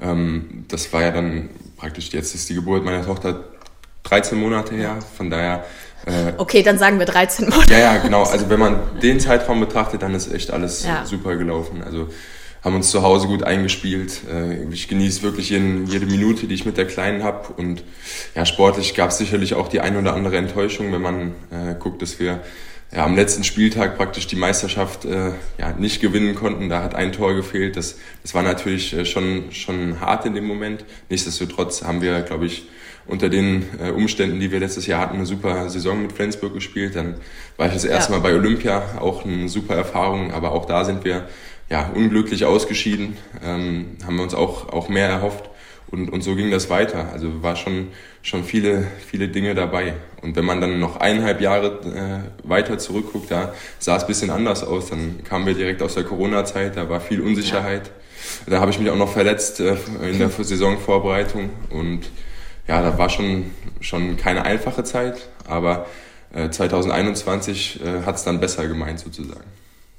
[0.02, 3.44] Ähm, das war ja dann praktisch, jetzt ist die Geburt meiner Tochter
[4.04, 5.66] 13 Monate her, von daher.
[6.06, 7.72] Äh, okay, dann sagen wir 13 Monate.
[7.72, 8.24] Ja, ja, genau.
[8.24, 11.06] Also wenn man den Zeitraum betrachtet, dann ist echt alles ja.
[11.06, 11.82] super gelaufen.
[11.84, 12.10] Also
[12.64, 14.22] haben uns zu Hause gut eingespielt.
[14.32, 17.54] Äh, ich genieße wirklich jeden, jede Minute, die ich mit der Kleinen habe.
[17.54, 17.84] Und
[18.36, 22.02] ja, sportlich gab es sicherlich auch die ein oder andere Enttäuschung, wenn man äh, guckt,
[22.02, 22.42] dass wir
[22.94, 26.70] ja, am letzten Spieltag praktisch die Meisterschaft äh, ja, nicht gewinnen konnten.
[26.70, 27.76] Da hat ein Tor gefehlt.
[27.76, 30.86] Das, das war natürlich äh, schon, schon hart in dem Moment.
[31.10, 32.68] Nichtsdestotrotz haben wir, glaube ich,
[33.08, 36.96] unter den äh, Umständen, die wir letztes Jahr hatten, eine super Saison mit Flensburg gespielt.
[36.96, 37.16] Dann
[37.58, 38.20] war ich das erste ja.
[38.20, 40.32] Mal bei Olympia, auch eine super Erfahrung.
[40.32, 41.28] Aber auch da sind wir
[41.70, 45.50] ja, unglücklich ausgeschieden, ähm, haben wir uns auch, auch mehr erhofft.
[45.88, 47.10] Und, und so ging das weiter.
[47.12, 47.88] Also war schon,
[48.22, 49.94] schon viele, viele Dinge dabei.
[50.24, 54.30] Und wenn man dann noch eineinhalb Jahre äh, weiter zurückguckt, da sah es ein bisschen
[54.30, 54.90] anders aus.
[54.90, 57.92] Dann kamen wir direkt aus der Corona-Zeit, da war viel Unsicherheit.
[58.48, 61.50] Da habe ich mich auch noch verletzt äh, in der Saisonvorbereitung.
[61.70, 62.10] Und
[62.68, 65.88] ja, da war schon, schon keine einfache Zeit, aber
[66.34, 69.44] äh, 2021 äh, hat es dann besser gemeint sozusagen.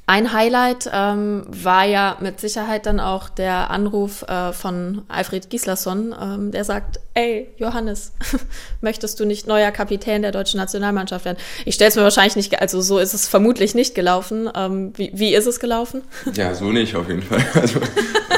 [0.06, 6.14] Ein Highlight ähm, war ja mit Sicherheit dann auch der Anruf äh, von Alfred Gislason,
[6.20, 8.12] ähm, der sagt, ey, Johannes,
[8.82, 11.38] möchtest du nicht neuer Kapitän der deutschen Nationalmannschaft werden?
[11.64, 14.50] Ich stelle es mir wahrscheinlich nicht, also so ist es vermutlich nicht gelaufen.
[14.54, 16.02] Ähm, wie, wie ist es gelaufen?
[16.34, 17.44] Ja, so nicht auf jeden Fall.
[17.54, 17.78] Also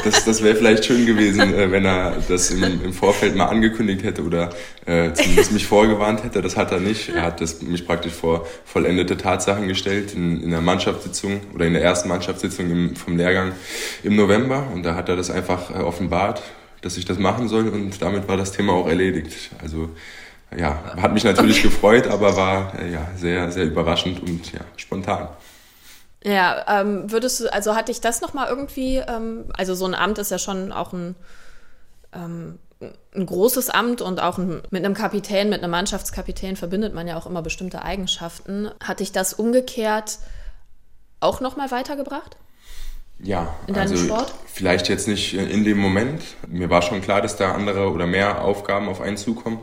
[0.03, 4.03] das, das wäre vielleicht schön gewesen, äh, wenn er das im, im, Vorfeld mal angekündigt
[4.03, 4.51] hätte oder
[4.85, 6.41] äh, zumindest mich vorgewarnt hätte.
[6.41, 7.09] Das hat er nicht.
[7.09, 11.73] Er hat das, mich praktisch vor vollendete Tatsachen gestellt in, in der Mannschaftssitzung oder in
[11.73, 13.53] der ersten Mannschaftssitzung im, vom Lehrgang
[14.03, 14.67] im November.
[14.71, 16.43] Und da hat er das einfach äh, offenbart,
[16.81, 19.49] dass ich das machen soll und damit war das Thema auch erledigt.
[19.59, 19.89] Also
[20.55, 21.69] ja, hat mich natürlich okay.
[21.69, 25.29] gefreut, aber war äh, ja sehr, sehr überraschend und ja, spontan.
[26.23, 30.19] Ja, ähm, würdest du, also hatte ich das nochmal irgendwie, ähm, also so ein Amt
[30.19, 31.15] ist ja schon auch ein,
[32.13, 32.59] ähm,
[33.15, 37.17] ein großes Amt und auch ein, mit einem Kapitän, mit einem Mannschaftskapitän verbindet man ja
[37.17, 38.69] auch immer bestimmte Eigenschaften.
[38.83, 40.19] Hatte ich das umgekehrt
[41.19, 42.37] auch nochmal weitergebracht?
[43.19, 44.31] Ja, also Sport?
[44.45, 46.21] vielleicht jetzt nicht in dem Moment.
[46.47, 49.59] Mir war schon klar, dass da andere oder mehr Aufgaben auf einen zukommen.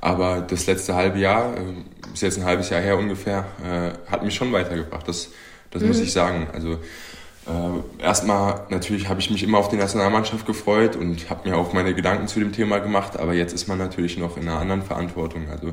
[0.00, 4.24] Aber das letzte halbe Jahr, äh, ist jetzt ein halbes Jahr her ungefähr, äh, hat
[4.24, 5.06] mich schon weitergebracht.
[5.06, 5.30] Das,
[5.70, 5.88] das mhm.
[5.88, 6.48] muss ich sagen.
[6.52, 6.78] Also
[7.46, 11.72] äh, erstmal natürlich habe ich mich immer auf die Nationalmannschaft gefreut und habe mir auch
[11.72, 13.18] meine Gedanken zu dem Thema gemacht.
[13.18, 15.48] Aber jetzt ist man natürlich noch in einer anderen Verantwortung.
[15.50, 15.72] Also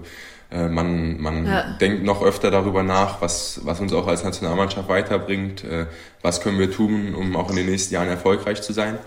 [0.55, 1.77] äh, man, man ja.
[1.81, 5.87] denkt noch öfter darüber nach, was, was uns auch als Nationalmannschaft weiterbringt, äh,
[6.21, 8.97] was können wir tun, um auch in den nächsten Jahren erfolgreich zu sein.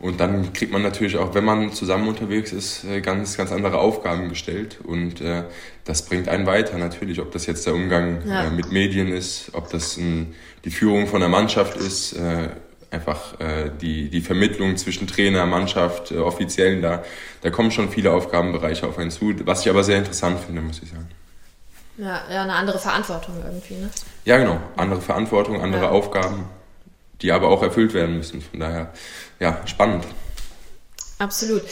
[0.00, 3.78] Und dann kriegt man natürlich auch, wenn man zusammen unterwegs ist, äh, ganz, ganz andere
[3.78, 4.78] Aufgaben gestellt.
[4.84, 5.44] Und äh,
[5.84, 8.44] das bringt einen weiter natürlich, ob das jetzt der Umgang ja.
[8.44, 10.34] äh, mit Medien ist, ob das ein,
[10.64, 12.48] die Führung von der Mannschaft ist, äh,
[12.90, 17.04] einfach äh, die, die Vermittlung zwischen Trainer, Mannschaft, äh, Offiziellen, da,
[17.42, 20.80] da kommen schon viele Aufgabenbereiche auf einen zu, was ich aber sehr interessant finde, muss
[20.82, 21.08] ich sagen.
[21.98, 23.90] Ja, ja eine andere Verantwortung irgendwie, ne?
[24.24, 24.60] Ja, genau.
[24.76, 25.90] Andere Verantwortung, andere ja.
[25.90, 26.48] Aufgaben,
[27.20, 28.40] die aber auch erfüllt werden müssen.
[28.40, 28.92] Von daher,
[29.40, 30.04] ja, spannend.
[31.18, 31.62] Absolut.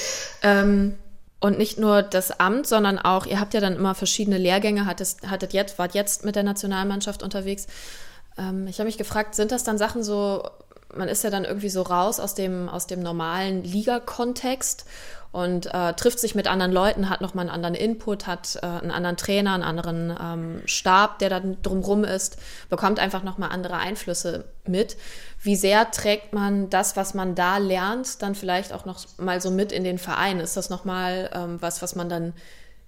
[0.43, 0.99] Ähm,
[1.39, 5.17] und nicht nur das Amt, sondern auch, ihr habt ja dann immer verschiedene Lehrgänge, hattet,
[5.27, 7.67] hattet jetzt, wart jetzt mit der Nationalmannschaft unterwegs.
[8.37, 10.51] Ähm, ich habe mich gefragt, sind das dann Sachen so
[10.97, 14.87] man ist ja dann irgendwie so raus aus dem, aus dem normalen Liga-Kontext
[15.33, 18.91] und äh, trifft sich mit anderen Leuten, hat nochmal einen anderen Input, hat äh, einen
[18.91, 22.39] anderen Trainer, einen anderen ähm, Stab, der dann drumrum ist,
[22.71, 24.97] bekommt einfach nochmal andere Einflüsse mit.
[25.43, 29.51] Wie sehr trägt man das, was man da lernt, dann vielleicht auch noch mal so
[29.51, 30.41] mit in den Verein?
[30.41, 32.33] Ist das nochmal ähm, was, was man dann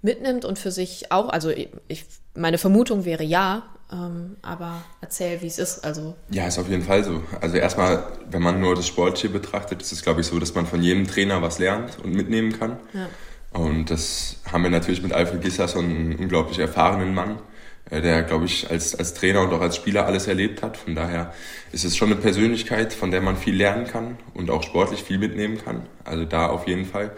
[0.01, 5.46] mitnimmt und für sich auch, also ich, meine Vermutung wäre ja, ähm, aber erzähl, wie
[5.46, 5.85] es ist.
[5.85, 6.14] Also.
[6.31, 7.22] Ja, ist auf jeden Fall so.
[7.40, 10.66] Also erstmal, wenn man nur das Sportliche betrachtet, ist es, glaube ich, so, dass man
[10.66, 12.79] von jedem Trainer was lernt und mitnehmen kann.
[12.92, 13.09] Ja.
[13.53, 17.38] Und das haben wir natürlich mit Alfred Gisserson, einen unglaublich erfahrenen Mann,
[17.88, 20.77] äh, der, glaube ich, als, als Trainer und auch als Spieler alles erlebt hat.
[20.77, 21.33] Von daher
[21.72, 25.18] ist es schon eine Persönlichkeit, von der man viel lernen kann und auch sportlich viel
[25.18, 25.87] mitnehmen kann.
[26.05, 27.12] Also da auf jeden Fall.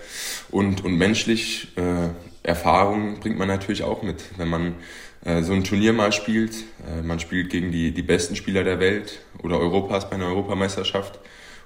[0.52, 2.10] Und, und menschlich, äh,
[2.42, 4.22] Erfahrung bringt man natürlich auch mit.
[4.38, 4.74] Wenn man
[5.22, 6.54] so ein Turnier mal spielt.
[6.88, 11.18] Äh, man spielt gegen die, die besten Spieler der Welt oder Europas bei einer Europameisterschaft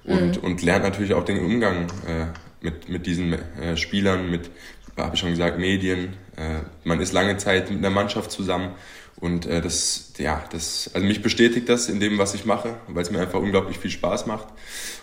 [0.05, 0.49] und, mhm.
[0.49, 2.27] und lernt natürlich auch den Umgang äh,
[2.61, 4.51] mit, mit diesen äh, Spielern, mit,
[4.97, 6.15] habe ich schon gesagt, Medien.
[6.37, 8.75] Äh, man ist lange Zeit mit einer Mannschaft zusammen
[9.17, 13.03] und äh, das, ja, das, also mich bestätigt das in dem, was ich mache, weil
[13.03, 14.49] es mir einfach unglaublich viel Spaß macht.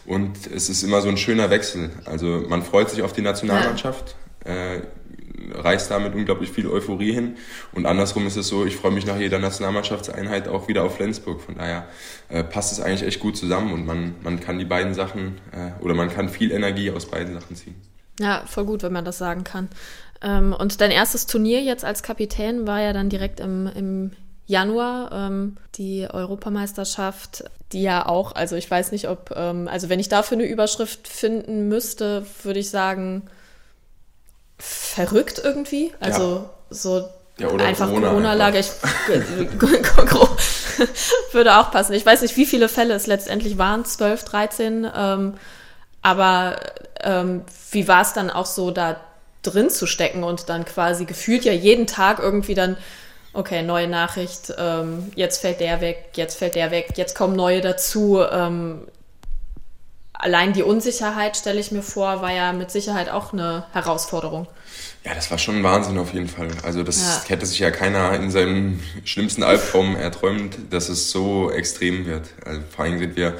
[0.05, 1.91] Und es ist immer so ein schöner Wechsel.
[2.05, 4.15] Also man freut sich auf die Nationalmannschaft.
[4.45, 4.73] Ja.
[4.73, 4.81] Äh,
[5.53, 7.37] reißt damit unglaublich viel Euphorie hin.
[7.73, 11.41] Und andersrum ist es so, ich freue mich nach jeder Nationalmannschaftseinheit auch wieder auf Flensburg.
[11.41, 11.87] Von daher
[12.29, 15.83] äh, passt es eigentlich echt gut zusammen und man, man kann die beiden Sachen äh,
[15.83, 17.75] oder man kann viel Energie aus beiden Sachen ziehen.
[18.19, 19.69] Ja, voll gut, wenn man das sagen kann.
[20.21, 24.11] Ähm, und dein erstes Turnier jetzt als Kapitän war ja dann direkt im, im
[24.45, 29.99] Januar ähm, die Europameisterschaft, die ja auch, also ich weiß nicht, ob, ähm, also wenn
[29.99, 33.23] ich dafür eine Überschrift finden müsste, würde ich sagen,
[34.61, 35.91] verrückt irgendwie.
[35.99, 36.49] Also ja.
[36.69, 38.63] so ja, einfach Corona-Lage.
[39.57, 40.37] Corona
[41.31, 41.93] würde auch passen.
[41.93, 44.87] Ich weiß nicht, wie viele Fälle es letztendlich waren, 12, 13.
[44.95, 45.33] Ähm,
[46.01, 46.59] aber
[47.01, 48.99] ähm, wie war es dann auch so, da
[49.43, 52.77] drin zu stecken und dann quasi gefühlt ja jeden Tag irgendwie dann,
[53.33, 57.61] okay, neue Nachricht, ähm, jetzt fällt der weg, jetzt fällt der weg, jetzt kommen neue
[57.61, 58.21] dazu.
[58.31, 58.87] Ähm,
[60.21, 64.47] allein die Unsicherheit, stelle ich mir vor, war ja mit Sicherheit auch eine Herausforderung.
[65.03, 66.49] Ja, das war schon ein Wahnsinn auf jeden Fall.
[66.63, 67.29] Also das ja.
[67.29, 72.29] hätte sich ja keiner in seinem schlimmsten Albtraum erträumt, dass es so extrem wird.
[72.45, 73.33] Also vor allem sind wir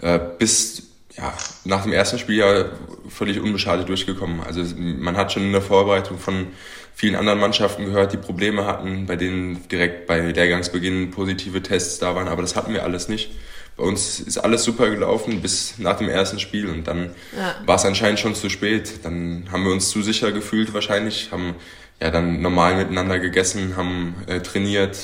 [0.00, 0.82] äh, bis
[1.16, 1.32] ja,
[1.64, 2.66] nach dem ersten Spiel ja
[3.08, 4.40] völlig unbeschadet durchgekommen.
[4.40, 6.48] Also man hat schon in der Vorbereitung von
[6.94, 12.14] vielen anderen Mannschaften gehört, die Probleme hatten, bei denen direkt bei Lehrgangsbeginn positive Tests da
[12.14, 13.30] waren, aber das hatten wir alles nicht
[13.78, 17.54] bei uns ist alles super gelaufen bis nach dem ersten Spiel und dann ja.
[17.64, 19.04] war es anscheinend schon zu spät.
[19.04, 21.54] Dann haben wir uns zu sicher gefühlt wahrscheinlich, haben
[22.00, 24.98] ja dann normal miteinander gegessen, haben äh, trainiert,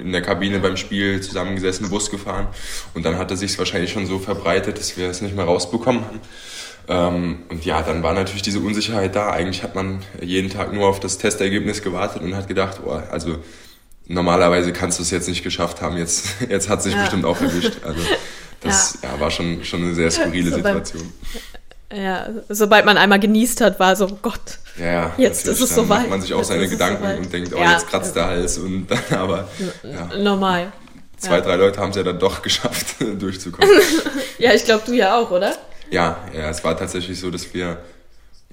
[0.00, 2.46] in der Kabine beim Spiel zusammengesessen, Bus gefahren
[2.94, 6.20] und dann hatte sich wahrscheinlich schon so verbreitet, dass wir es nicht mehr rausbekommen haben.
[6.88, 9.30] Ähm, und ja, dann war natürlich diese Unsicherheit da.
[9.30, 13.38] Eigentlich hat man jeden Tag nur auf das Testergebnis gewartet und hat gedacht, oh, also
[14.10, 17.00] normalerweise kannst du es jetzt nicht geschafft haben, jetzt, jetzt hat es sich ja.
[17.00, 17.78] bestimmt auch erwischt.
[17.82, 18.00] Also
[18.60, 19.12] das ja.
[19.14, 19.20] ja.
[19.20, 21.12] war schon, schon eine sehr skurrile so Situation.
[21.92, 26.02] Ja, sobald man einmal genießt hat, war so, oh Gott, ja, jetzt ist es soweit.
[26.02, 28.86] macht man sich auch jetzt seine Gedanken und denkt, oh, jetzt kratzt der Hals und
[28.90, 29.48] dann aber.
[30.16, 30.72] Normal.
[31.16, 33.68] Zwei, drei Leute haben es ja dann doch geschafft, durchzukommen.
[34.38, 35.54] ja, ich glaube, du ja auch, oder?
[35.90, 37.78] Ja, ja, es war tatsächlich so, dass wir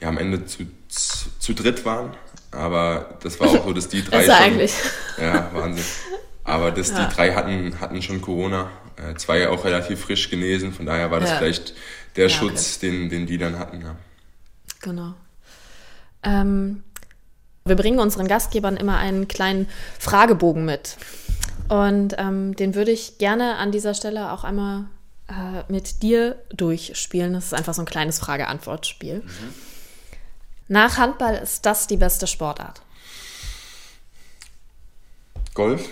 [0.01, 2.17] ja, am Ende zu, zu, zu dritt waren.
[2.57, 4.73] Aber das war auch so, dass die drei schon, eigentlich.
[5.21, 5.85] Ja, Wahnsinn.
[6.43, 7.05] Aber dass ja.
[7.05, 8.69] die drei hatten, hatten schon Corona.
[8.95, 10.73] Äh, zwei auch relativ frisch genesen.
[10.73, 11.37] Von daher war das ja.
[11.37, 11.73] vielleicht
[12.15, 12.89] der ja, Schutz, okay.
[12.89, 13.81] den, den die dann hatten.
[13.81, 13.95] Ja.
[14.81, 15.13] Genau.
[16.23, 16.83] Ähm,
[17.65, 19.67] wir bringen unseren Gastgebern immer einen kleinen
[19.99, 20.97] Fragebogen mit.
[21.69, 24.85] Und ähm, den würde ich gerne an dieser Stelle auch einmal
[25.27, 27.33] äh, mit dir durchspielen.
[27.33, 29.19] Das ist einfach so ein kleines Frage-Antwort-Spiel.
[29.19, 29.53] Mhm.
[30.67, 32.81] Nach Handball ist das die beste Sportart?
[35.53, 35.89] Golf.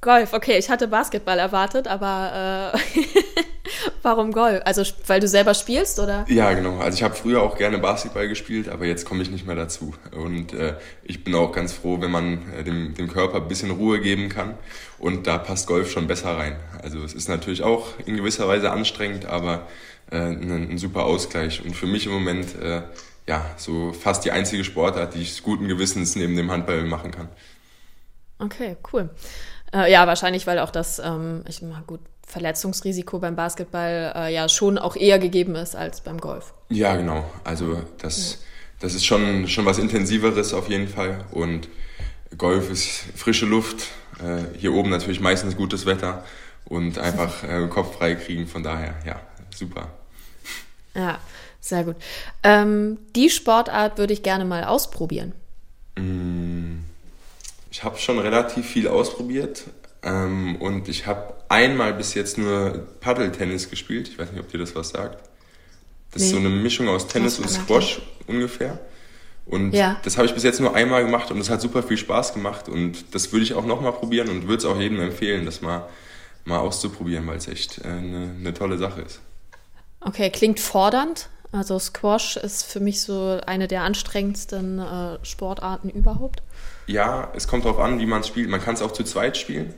[0.00, 2.98] Golf, okay, ich hatte Basketball erwartet, aber äh,
[4.02, 4.60] warum Golf?
[4.64, 6.24] Also weil du selber spielst, oder?
[6.28, 6.78] Ja, genau.
[6.80, 9.94] Also ich habe früher auch gerne Basketball gespielt, aber jetzt komme ich nicht mehr dazu.
[10.10, 13.70] Und äh, ich bin auch ganz froh, wenn man äh, dem, dem Körper ein bisschen
[13.70, 14.54] Ruhe geben kann.
[14.98, 16.56] Und da passt Golf schon besser rein.
[16.82, 19.68] Also es ist natürlich auch in gewisser Weise anstrengend, aber
[20.10, 21.64] äh, ein, ein super Ausgleich.
[21.64, 22.82] Und für mich im Moment äh,
[23.26, 27.28] ja so fast die einzige Sportart, die ich guten Gewissens neben dem Handball machen kann.
[28.38, 29.10] Okay, cool.
[29.72, 34.48] Äh, ja, wahrscheinlich, weil auch das, ähm, ich mal gut, Verletzungsrisiko beim Basketball äh, ja
[34.48, 36.54] schon auch eher gegeben ist als beim Golf.
[36.68, 37.30] Ja, genau.
[37.44, 38.38] Also das, ja.
[38.80, 41.24] das ist schon, schon was Intensiveres auf jeden Fall.
[41.30, 41.68] Und
[42.38, 43.88] Golf ist frische Luft.
[44.18, 46.24] Äh, hier oben natürlich meistens gutes Wetter
[46.64, 48.46] und einfach äh, Kopf frei kriegen.
[48.46, 49.20] Von daher, ja,
[49.54, 49.88] super.
[50.94, 51.18] Ja,
[51.62, 51.96] sehr gut.
[52.42, 55.32] Ähm, die Sportart würde ich gerne mal ausprobieren.
[55.96, 56.80] Mm.
[57.70, 59.64] Ich habe schon relativ viel ausprobiert
[60.02, 64.08] ähm, und ich habe einmal bis jetzt nur Paddeltennis gespielt.
[64.08, 65.22] Ich weiß nicht, ob dir das was sagt.
[66.10, 66.26] Das nee.
[66.26, 68.78] ist so eine Mischung aus Tennis und Squash ungefähr.
[69.46, 69.98] Und ja.
[70.04, 72.68] das habe ich bis jetzt nur einmal gemacht und es hat super viel Spaß gemacht
[72.68, 75.88] und das würde ich auch nochmal probieren und würde es auch jedem empfehlen, das mal,
[76.44, 79.20] mal auszuprobieren, weil es echt äh, eine, eine tolle Sache ist.
[80.00, 81.28] Okay, klingt fordernd.
[81.52, 86.42] Also Squash ist für mich so eine der anstrengendsten äh, Sportarten überhaupt.
[86.86, 88.48] Ja, es kommt darauf an, wie man es spielt.
[88.48, 89.74] Man kann es auch zu zweit spielen.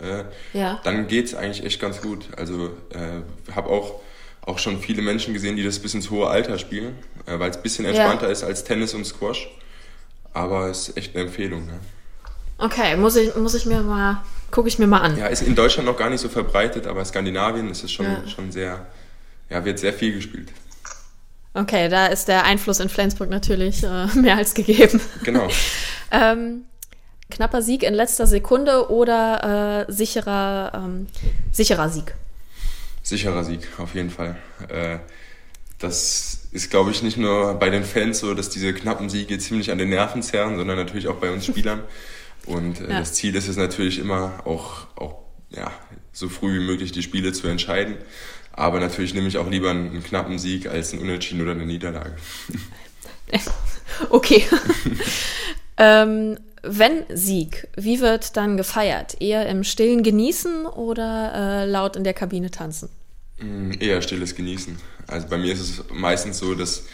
[0.00, 0.80] Äh, ja.
[0.84, 2.28] Dann geht es eigentlich echt ganz gut.
[2.36, 4.00] Also äh, habe auch,
[4.40, 7.58] auch schon viele Menschen gesehen, die das bis ins hohe Alter spielen, äh, weil es
[7.58, 8.32] ein bisschen entspannter ja.
[8.32, 9.50] ist als Tennis und Squash.
[10.32, 11.66] Aber es ist echt eine Empfehlung.
[11.66, 11.78] Ne?
[12.56, 15.18] Okay, muss ich, muss ich mir mal, gucke ich mir mal an.
[15.18, 18.06] Ja, ist in Deutschland noch gar nicht so verbreitet, aber in Skandinavien ist es schon,
[18.06, 18.26] ja.
[18.26, 18.86] schon sehr,
[19.50, 20.48] ja, wird sehr viel gespielt.
[21.54, 25.00] Okay, da ist der Einfluss in Flensburg natürlich äh, mehr als gegeben.
[25.24, 25.48] Genau.
[26.10, 26.64] ähm,
[27.30, 31.06] knapper Sieg in letzter Sekunde oder äh, sicherer, ähm,
[31.52, 32.14] sicherer Sieg?
[33.02, 34.36] Sicherer Sieg, auf jeden Fall.
[34.68, 34.98] Äh,
[35.78, 39.70] das ist, glaube ich, nicht nur bei den Fans so, dass diese knappen Siege ziemlich
[39.70, 41.82] an den Nerven zerren, sondern natürlich auch bei uns Spielern.
[42.46, 42.98] Und äh, ja.
[43.00, 45.18] das Ziel ist es natürlich immer, auch, auch
[45.50, 45.70] ja,
[46.12, 47.96] so früh wie möglich die Spiele zu entscheiden.
[48.58, 51.64] Aber natürlich nehme ich auch lieber einen, einen knappen Sieg als einen Unentschieden oder eine
[51.66, 52.16] Niederlage.
[54.10, 54.44] Okay.
[55.76, 59.20] ähm, wenn Sieg, wie wird dann gefeiert?
[59.20, 62.90] Eher im Stillen genießen oder äh, laut in der Kabine tanzen?
[63.40, 64.78] Mm, eher stilles Genießen.
[65.08, 66.84] Also bei mir ist es meistens so, dass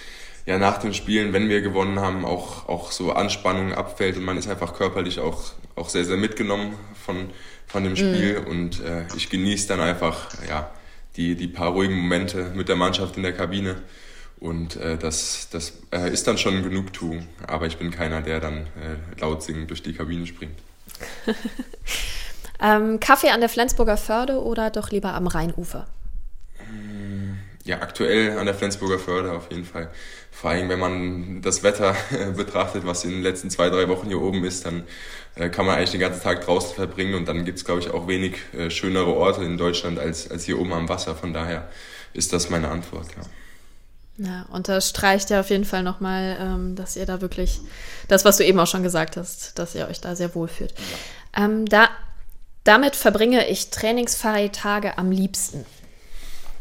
[0.46, 4.38] ja nach den Spielen, wenn wir gewonnen haben, auch, auch so Anspannung abfällt und man
[4.38, 6.74] ist einfach körperlich auch, auch sehr, sehr mitgenommen
[7.04, 7.28] von,
[7.66, 8.46] von dem Spiel mm.
[8.46, 10.70] und äh, ich genieße dann einfach ja,
[11.16, 13.76] die, die paar ruhigen Momente mit der Mannschaft in der Kabine.
[14.40, 17.26] Und äh, das, das äh, ist dann schon Genugtuung.
[17.46, 20.58] Aber ich bin keiner, der dann äh, laut singend durch die Kabine springt.
[22.60, 25.86] ähm, Kaffee an der Flensburger Förde oder doch lieber am Rheinufer?
[26.70, 29.90] Mm, ja, aktuell an der Flensburger Förde auf jeden Fall.
[30.30, 31.96] Vor allem, wenn man das Wetter
[32.36, 34.82] betrachtet, was in den letzten zwei, drei Wochen hier oben ist, dann
[35.36, 37.90] äh, kann man eigentlich den ganzen Tag draußen verbringen und dann gibt es, glaube ich,
[37.90, 41.14] auch wenig äh, schönere Orte in Deutschland als, als hier oben am Wasser.
[41.14, 41.68] Von daher
[42.12, 43.22] ist das meine Antwort, ja.
[44.16, 47.60] Ja, unterstreicht ja auf jeden Fall nochmal, ähm, dass ihr da wirklich,
[48.06, 50.72] das, was du eben auch schon gesagt hast, dass ihr euch da sehr wohl fühlt.
[51.36, 51.88] Ähm, da,
[52.62, 55.66] Damit verbringe ich trainingsfreie Tage am liebsten.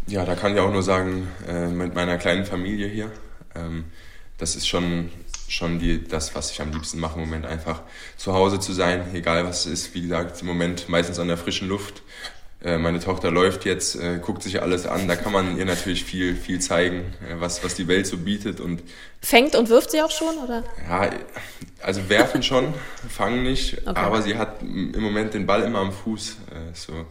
[0.07, 3.11] Ja, da kann ich auch nur sagen, äh, mit meiner kleinen Familie hier.
[3.55, 3.85] Ähm,
[4.37, 5.11] das ist schon,
[5.47, 7.45] schon die, das, was ich am liebsten mache im Moment.
[7.45, 7.81] Einfach
[8.17, 9.93] zu Hause zu sein, egal was es ist.
[9.93, 12.01] Wie gesagt, im Moment meistens an der frischen Luft.
[12.63, 15.07] Äh, meine Tochter läuft jetzt, äh, guckt sich alles an.
[15.07, 18.61] Da kann man ihr natürlich viel, viel zeigen, äh, was, was die Welt so bietet.
[18.61, 18.83] Und
[19.21, 20.63] Fängt und wirft sie auch schon, oder?
[20.87, 21.09] Ja,
[21.81, 22.73] also werfen schon,
[23.09, 23.79] fangen nicht.
[23.85, 23.99] Okay.
[23.99, 26.37] Aber sie hat im Moment den Ball immer am Fuß.
[26.73, 27.05] So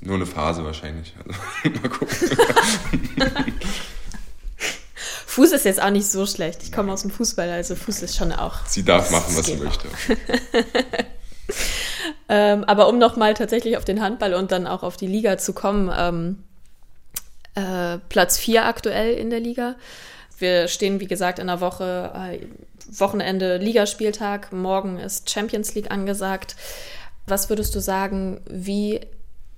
[0.00, 1.14] nur eine Phase wahrscheinlich.
[1.26, 2.16] Also, mal gucken.
[5.36, 6.62] Fuß ist jetzt auch nicht so schlecht.
[6.62, 8.64] Ich komme aus dem Fußball, also Fuß ist schon auch.
[8.64, 9.86] Sie darf machen, was sie möchte.
[12.30, 15.52] ähm, aber um nochmal tatsächlich auf den Handball und dann auch auf die Liga zu
[15.52, 16.42] kommen, ähm,
[17.54, 19.74] äh, Platz 4 aktuell in der Liga.
[20.38, 22.38] Wir stehen, wie gesagt, in der Woche, äh,
[22.98, 24.54] Wochenende Ligaspieltag.
[24.54, 26.56] Morgen ist Champions League angesagt.
[27.26, 29.00] Was würdest du sagen, wie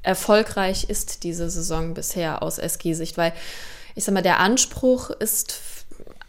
[0.03, 3.17] erfolgreich ist diese Saison bisher aus SG-Sicht?
[3.17, 3.33] Weil
[3.99, 5.61] ich sag mal, der Anspruch ist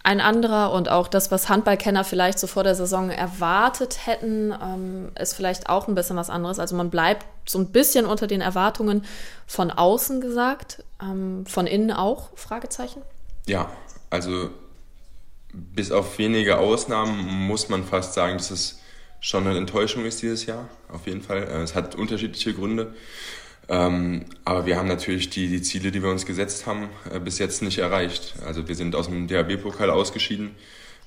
[0.02, 5.12] ein anderer und auch das, was Handballkenner vielleicht so vor der Saison erwartet hätten, ähm,
[5.20, 6.58] ist vielleicht auch ein bisschen was anderes.
[6.58, 9.06] Also man bleibt so ein bisschen unter den Erwartungen
[9.46, 13.04] von außen gesagt, ähm, von innen auch, Fragezeichen?
[13.46, 13.70] Ja,
[14.10, 14.50] also
[15.54, 18.80] bis auf wenige Ausnahmen muss man fast sagen, dass es
[19.20, 21.44] schon eine Enttäuschung ist dieses Jahr, auf jeden Fall.
[21.44, 22.96] Äh, es hat unterschiedliche Gründe.
[23.70, 27.38] Ähm, aber wir haben natürlich die, die Ziele, die wir uns gesetzt haben, äh, bis
[27.38, 28.34] jetzt nicht erreicht.
[28.46, 30.56] Also wir sind aus dem DHB-Pokal ausgeschieden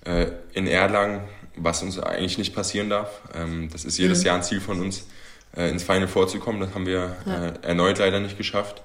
[0.04, 1.22] äh, in Erlangen,
[1.56, 3.20] was uns eigentlich nicht passieren darf.
[3.34, 4.26] Ähm, das ist jedes mhm.
[4.26, 5.08] Jahr ein Ziel von uns,
[5.56, 6.60] äh, ins Final vorzukommen.
[6.60, 7.46] Das haben wir ja.
[7.48, 8.82] Äh, erneut leider nicht geschafft.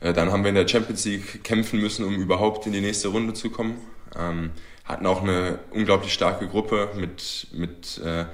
[0.00, 3.08] Äh, dann haben wir in der Champions League kämpfen müssen, um überhaupt in die nächste
[3.08, 3.78] Runde zu kommen.
[4.14, 4.50] Ähm,
[4.84, 8.26] hatten auch eine unglaublich starke Gruppe mit, mit äh,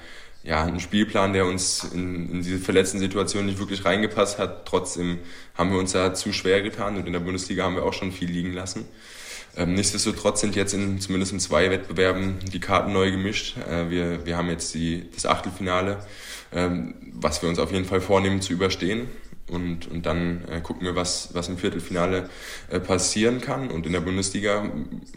[0.45, 4.67] ja, ein Spielplan, der uns in, in diese verletzten Situationen nicht wirklich reingepasst hat.
[4.67, 5.19] Trotzdem
[5.55, 8.13] haben wir uns da zu schwer getan und in der Bundesliga haben wir auch schon
[8.13, 8.87] viel liegen lassen.
[9.57, 13.57] Ähm, nichtsdestotrotz sind jetzt in, zumindest in zwei Wettbewerben die Karten neu gemischt.
[13.59, 15.99] Äh, wir, wir haben jetzt die, das Achtelfinale,
[16.53, 19.09] ähm, was wir uns auf jeden Fall vornehmen zu überstehen.
[19.53, 22.29] Und, und dann äh, gucken wir, was, was im Viertelfinale
[22.71, 23.71] äh, passieren kann.
[23.71, 24.65] Und in der Bundesliga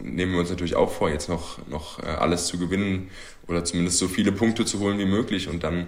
[0.02, 3.10] nehmen wir uns natürlich auch vor, jetzt noch, noch äh, alles zu gewinnen
[3.48, 5.48] oder zumindest so viele Punkte zu holen wie möglich.
[5.48, 5.86] Und dann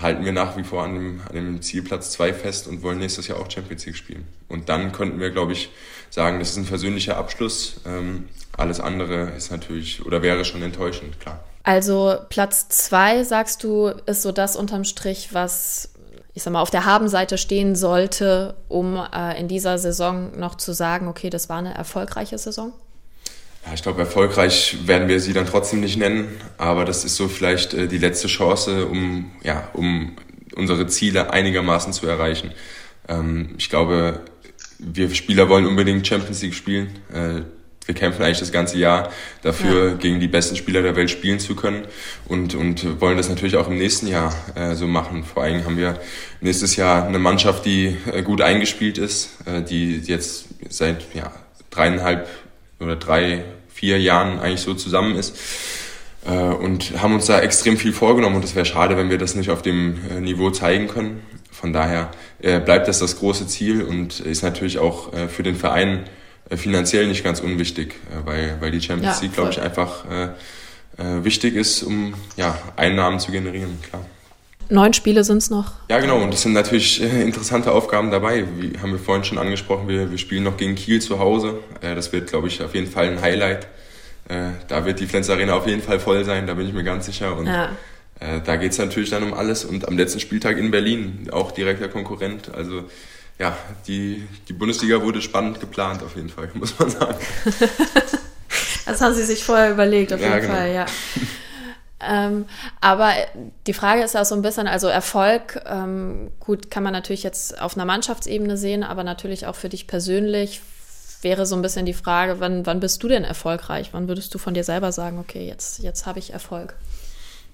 [0.00, 3.28] halten wir nach wie vor an dem, an dem Zielplatz 2 fest und wollen nächstes
[3.28, 4.26] Jahr auch Champions League spielen.
[4.48, 5.70] Und dann könnten wir, glaube ich,
[6.10, 7.80] sagen, das ist ein versöhnlicher Abschluss.
[7.86, 11.44] Ähm, alles andere ist natürlich oder wäre schon enttäuschend, klar.
[11.64, 15.93] Also Platz 2, sagst du, ist so das unterm Strich, was
[16.34, 20.72] ich sag mal, auf der Habenseite stehen sollte, um äh, in dieser Saison noch zu
[20.72, 22.72] sagen, okay, das war eine erfolgreiche Saison?
[23.64, 27.28] Ja, ich glaube, erfolgreich werden wir sie dann trotzdem nicht nennen, aber das ist so
[27.28, 30.16] vielleicht äh, die letzte Chance, um, ja, um
[30.56, 32.52] unsere Ziele einigermaßen zu erreichen.
[33.08, 34.20] Ähm, ich glaube,
[34.78, 36.98] wir Spieler wollen unbedingt Champions League spielen.
[37.12, 37.42] Äh,
[37.86, 39.10] wir kämpfen eigentlich das ganze Jahr
[39.42, 39.94] dafür, ja.
[39.94, 41.86] gegen die besten Spieler der Welt spielen zu können
[42.26, 45.24] und, und wollen das natürlich auch im nächsten Jahr äh, so machen.
[45.24, 46.00] Vor allem haben wir
[46.40, 51.32] nächstes Jahr eine Mannschaft, die äh, gut eingespielt ist, äh, die jetzt seit ja,
[51.70, 52.28] dreieinhalb
[52.80, 55.36] oder drei, vier Jahren eigentlich so zusammen ist
[56.26, 59.34] äh, und haben uns da extrem viel vorgenommen und es wäre schade, wenn wir das
[59.34, 61.22] nicht auf dem äh, Niveau zeigen können.
[61.50, 66.04] Von daher äh, bleibt das das große Ziel und ist natürlich auch für den Verein
[66.50, 70.24] finanziell nicht ganz unwichtig, äh, weil, weil die Champions League, glaube ich, einfach äh,
[70.96, 74.04] äh, wichtig ist, um ja, Einnahmen zu generieren, klar.
[74.70, 75.72] Neun Spiele sind es noch.
[75.90, 76.22] Ja, genau.
[76.22, 78.44] Und das sind natürlich äh, interessante Aufgaben dabei.
[78.56, 81.58] Wie haben wir vorhin schon angesprochen, wir, wir spielen noch gegen Kiel zu Hause.
[81.80, 83.66] Äh, das wird, glaube ich, auf jeden Fall ein Highlight.
[84.28, 86.84] Äh, da wird die Flens Arena auf jeden Fall voll sein, da bin ich mir
[86.84, 87.36] ganz sicher.
[87.36, 87.72] Und ja.
[88.20, 89.64] äh, da geht es natürlich dann um alles.
[89.64, 92.54] Und am letzten Spieltag in Berlin, auch direkter Konkurrent.
[92.54, 92.84] Also
[93.38, 97.18] ja, die, die Bundesliga wurde spannend geplant, auf jeden Fall, muss man sagen.
[98.86, 100.54] das haben Sie sich vorher überlegt, auf ja, jeden genau.
[100.54, 100.86] Fall, ja.
[102.06, 102.44] Ähm,
[102.80, 103.12] aber
[103.66, 107.60] die Frage ist ja so ein bisschen, also Erfolg, ähm, gut, kann man natürlich jetzt
[107.60, 110.60] auf einer Mannschaftsebene sehen, aber natürlich auch für dich persönlich
[111.22, 113.88] wäre so ein bisschen die Frage, wann, wann bist du denn erfolgreich?
[113.92, 116.74] Wann würdest du von dir selber sagen, okay, jetzt, jetzt habe ich Erfolg?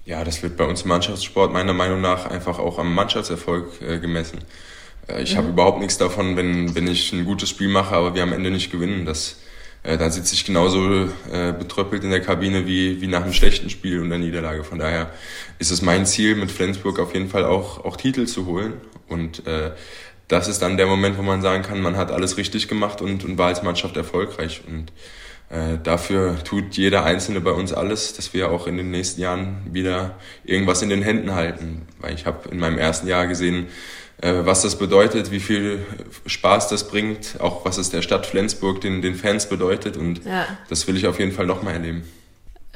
[0.03, 3.99] Ja, das wird bei uns im Mannschaftssport meiner Meinung nach einfach auch am Mannschaftserfolg äh,
[3.99, 4.39] gemessen.
[5.19, 5.37] Ich mhm.
[5.37, 8.51] habe überhaupt nichts davon, wenn, wenn ich ein gutes Spiel mache, aber wir am Ende
[8.51, 9.05] nicht gewinnen.
[9.05, 9.37] Das,
[9.83, 13.69] äh, dann sitze ich genauso äh, betröppelt in der Kabine wie, wie nach einem schlechten
[13.69, 14.63] Spiel und der Niederlage.
[14.63, 15.11] Von daher
[15.59, 18.73] ist es mein Ziel, mit Flensburg auf jeden Fall auch, auch Titel zu holen.
[19.07, 19.71] Und äh,
[20.27, 23.25] das ist dann der Moment, wo man sagen kann, man hat alles richtig gemacht und,
[23.25, 24.61] und war als Mannschaft erfolgreich.
[24.65, 24.91] Und
[25.49, 29.57] äh, dafür tut jeder Einzelne bei uns alles, dass wir auch in den nächsten Jahren
[29.71, 31.81] wieder irgendwas in den Händen halten.
[31.99, 33.67] Weil ich habe in meinem ersten Jahr gesehen,
[34.21, 35.79] was das bedeutet, wie viel
[36.25, 39.97] Spaß das bringt, auch was es der Stadt Flensburg, den, den Fans bedeutet.
[39.97, 40.45] Und ja.
[40.69, 42.03] das will ich auf jeden Fall nochmal erleben.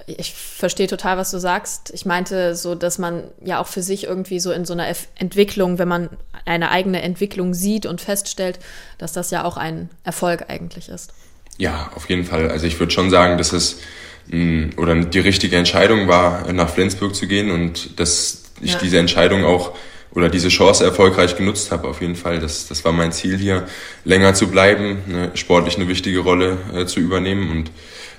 [0.07, 1.91] Ich verstehe total, was du sagst.
[1.93, 5.79] Ich meinte so, dass man ja auch für sich irgendwie so in so einer Entwicklung,
[5.79, 6.09] wenn man
[6.45, 8.59] eine eigene Entwicklung sieht und feststellt,
[8.99, 11.11] dass das ja auch ein Erfolg eigentlich ist.
[11.57, 12.49] Ja, auf jeden Fall.
[12.49, 13.79] Also ich würde schon sagen, dass es
[14.27, 18.79] mh, oder die richtige Entscheidung war, nach Flensburg zu gehen und dass ich ja.
[18.79, 19.75] diese Entscheidung auch
[20.13, 22.39] oder diese Chance erfolgreich genutzt habe, auf jeden Fall.
[22.39, 23.67] Das, das war mein Ziel hier,
[24.03, 27.71] länger zu bleiben, ne, sportlich eine wichtige Rolle äh, zu übernehmen und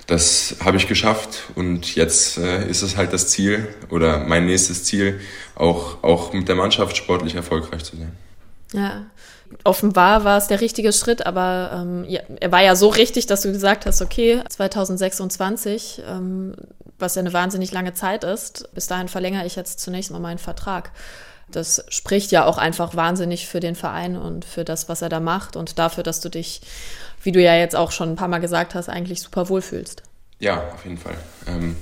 [0.07, 4.85] das habe ich geschafft und jetzt äh, ist es halt das Ziel oder mein nächstes
[4.85, 5.19] Ziel,
[5.53, 8.13] auch, auch mit der Mannschaft sportlich erfolgreich zu sein.
[8.71, 9.05] Ja,
[9.65, 13.41] offenbar war es der richtige Schritt, aber ähm, ja, er war ja so richtig, dass
[13.41, 16.55] du gesagt hast, okay, 2026, ähm,
[16.99, 20.39] was ja eine wahnsinnig lange Zeit ist, bis dahin verlängere ich jetzt zunächst mal meinen
[20.39, 20.91] Vertrag.
[21.51, 25.19] Das spricht ja auch einfach wahnsinnig für den Verein und für das, was er da
[25.19, 26.61] macht und dafür, dass du dich,
[27.23, 30.03] wie du ja jetzt auch schon ein paar Mal gesagt hast, eigentlich super wohlfühlst.
[30.39, 31.17] Ja, auf jeden Fall.
[31.47, 31.77] Ähm,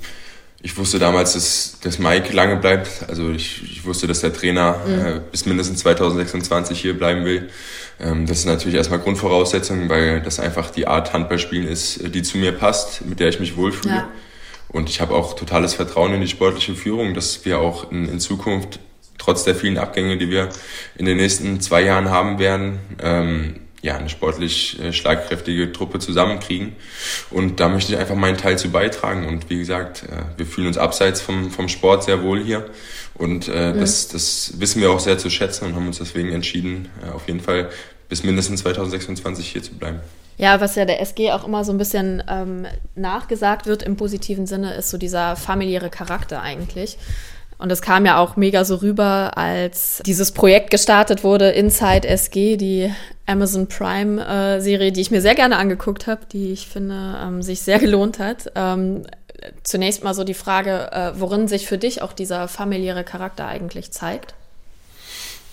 [0.62, 3.04] ich wusste damals, dass, dass Mike lange bleibt.
[3.08, 5.06] Also ich, ich wusste, dass der Trainer mhm.
[5.06, 7.50] äh, bis mindestens 2026 hier bleiben will.
[8.00, 12.38] Ähm, das ist natürlich erstmal Grundvoraussetzung, weil das einfach die Art Handballspielen ist, die zu
[12.38, 13.94] mir passt, mit der ich mich wohlfühle.
[13.94, 14.08] Ja.
[14.68, 18.18] Und ich habe auch totales Vertrauen in die sportliche Führung, dass wir auch in, in
[18.18, 18.80] Zukunft
[19.26, 20.48] trotz der vielen Abgänge, die wir
[20.96, 26.76] in den nächsten zwei Jahren haben werden, ähm, ja, eine sportlich äh, schlagkräftige Truppe zusammenkriegen.
[27.30, 29.26] Und da möchte ich einfach meinen Teil zu beitragen.
[29.26, 32.70] Und wie gesagt, äh, wir fühlen uns abseits vom, vom Sport sehr wohl hier.
[33.14, 33.80] Und äh, mhm.
[33.80, 37.26] das, das wissen wir auch sehr zu schätzen und haben uns deswegen entschieden, äh, auf
[37.26, 37.70] jeden Fall
[38.08, 40.00] bis mindestens 2026 hier zu bleiben.
[40.38, 44.46] Ja, was ja der SG auch immer so ein bisschen ähm, nachgesagt wird im positiven
[44.46, 46.98] Sinne, ist so dieser familiäre Charakter eigentlich.
[47.58, 52.56] Und es kam ja auch mega so rüber, als dieses Projekt gestartet wurde, Inside SG,
[52.56, 52.92] die
[53.24, 57.62] Amazon Prime-Serie, äh, die ich mir sehr gerne angeguckt habe, die ich finde ähm, sich
[57.62, 58.52] sehr gelohnt hat.
[58.54, 59.04] Ähm,
[59.62, 63.90] zunächst mal so die Frage, äh, worin sich für dich auch dieser familiäre Charakter eigentlich
[63.90, 64.34] zeigt?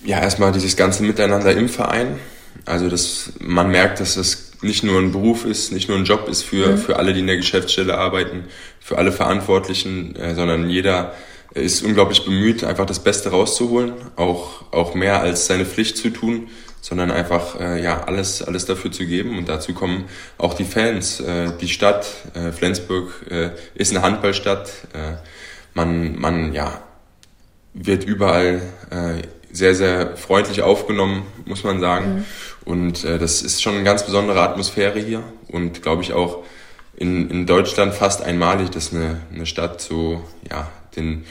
[0.04, 2.18] Ja, erstmal dieses ganze Miteinander im Verein.
[2.66, 6.28] Also, dass man merkt, dass es nicht nur ein Beruf ist, nicht nur ein Job
[6.28, 6.78] ist für, mhm.
[6.78, 8.44] für alle, die in der Geschäftsstelle arbeiten,
[8.80, 11.14] für alle Verantwortlichen, äh, sondern jeder
[11.54, 16.48] ist unglaublich bemüht, einfach das Beste rauszuholen, auch, auch mehr als seine Pflicht zu tun,
[16.80, 19.38] sondern einfach äh, ja alles, alles dafür zu geben.
[19.38, 20.04] Und dazu kommen
[20.36, 21.20] auch die Fans.
[21.20, 24.68] Äh, die Stadt, äh, Flensburg, äh, ist eine Handballstadt.
[24.92, 25.14] Äh,
[25.72, 26.82] man, man ja,
[27.72, 32.14] wird überall äh, sehr, sehr freundlich aufgenommen, muss man sagen.
[32.16, 32.24] Mhm.
[32.64, 36.42] Und äh, das ist schon eine ganz besondere Atmosphäre hier und glaube ich auch
[36.96, 41.24] in, in Deutschland fast einmalig, dass eine, eine Stadt so ja, den,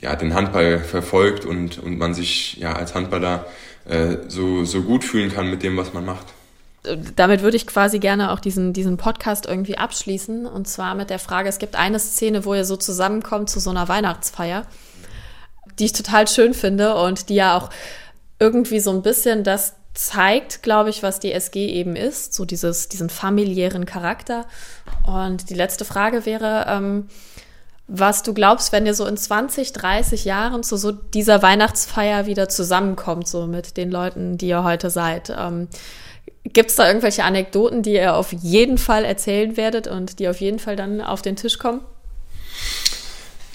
[0.00, 3.46] ja, den Handball verfolgt und, und man sich ja als Handballer
[3.88, 6.26] äh, so, so gut fühlen kann mit dem, was man macht.
[7.14, 10.46] Damit würde ich quasi gerne auch diesen, diesen Podcast irgendwie abschließen.
[10.46, 13.70] Und zwar mit der Frage, es gibt eine Szene, wo ihr so zusammenkommt zu so
[13.70, 14.66] einer Weihnachtsfeier,
[15.78, 17.70] die ich total schön finde und die ja auch
[18.40, 22.88] irgendwie so ein bisschen das zeigt, glaube ich, was die SG eben ist, so dieses,
[22.88, 24.46] diesen familiären Charakter.
[25.06, 27.08] Und die letzte Frage wäre, ähm,
[27.88, 32.48] was du glaubst, wenn ihr so in 20, 30 Jahren zu so dieser Weihnachtsfeier wieder
[32.48, 35.32] zusammenkommt, so mit den Leuten, die ihr heute seid.
[35.36, 35.68] Ähm,
[36.44, 40.40] Gibt es da irgendwelche Anekdoten, die ihr auf jeden Fall erzählen werdet und die auf
[40.40, 41.80] jeden Fall dann auf den Tisch kommen?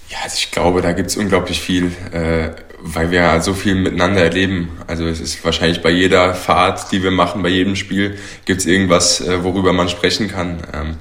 [0.10, 4.22] Ja, also ich glaube, da gibt es unglaublich viel, äh, weil wir so viel miteinander
[4.22, 4.70] erleben.
[4.88, 8.68] Also es ist wahrscheinlich bei jeder Fahrt, die wir machen, bei jedem Spiel, gibt es
[8.68, 10.62] irgendwas, äh, worüber man sprechen kann.
[10.74, 10.98] Ähm,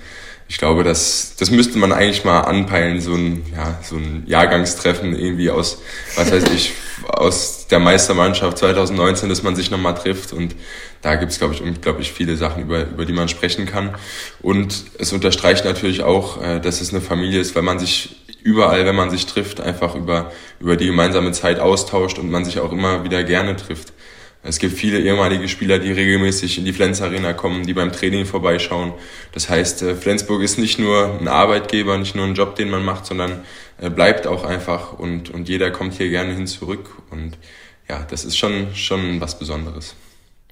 [0.49, 5.19] ich glaube, das, das müsste man eigentlich mal anpeilen, so ein, ja, so ein Jahrgangstreffen
[5.19, 5.83] irgendwie aus,
[6.15, 6.73] was weiß ich,
[7.09, 10.33] aus der Meistermannschaft 2019, dass man sich nochmal trifft.
[10.33, 10.55] Und
[11.03, 13.97] da gibt's glaube ich, unglaublich viele Sachen, über, über die man sprechen kann.
[14.41, 18.87] Und es unterstreicht natürlich auch, äh, dass es eine Familie ist, weil man sich überall,
[18.87, 20.31] wenn man sich trifft, einfach über,
[20.61, 23.93] über die gemeinsame Zeit austauscht und man sich auch immer wieder gerne trifft.
[24.47, 28.27] Es gibt viele ehemalige Spieler, die regelmäßig in die Flens Arena kommen, die beim Training
[28.27, 28.93] vorbeischauen.
[29.33, 32.85] Das heißt, äh, Flensburg ist nicht nur ein Arbeitgeber, nicht nur ein Job, den man
[32.85, 33.45] macht, sondern
[33.79, 36.91] äh, bleibt auch einfach und, und jeder kommt hier gerne hin zurück.
[37.11, 37.37] Und
[37.89, 39.95] ja, das ist schon, schon was Besonderes.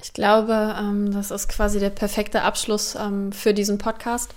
[0.02, 4.34] Ich glaube, ähm, das ist quasi der perfekte Abschluss ähm, für diesen Podcast.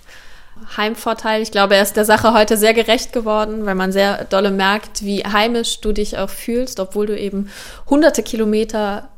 [0.76, 1.42] Heimvorteil.
[1.42, 5.04] Ich glaube, er ist der Sache heute sehr gerecht geworden, weil man sehr dolle merkt,
[5.04, 7.48] wie heimisch du dich auch fühlst, obwohl du eben
[7.88, 9.08] hunderte Kilometer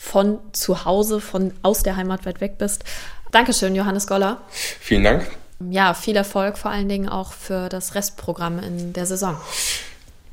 [0.00, 2.84] von zu Hause, von aus der Heimat weit weg bist.
[3.32, 4.38] Dankeschön, Johannes Goller.
[4.48, 5.30] Vielen Dank.
[5.68, 9.36] Ja, viel Erfolg vor allen Dingen auch für das Restprogramm in der Saison.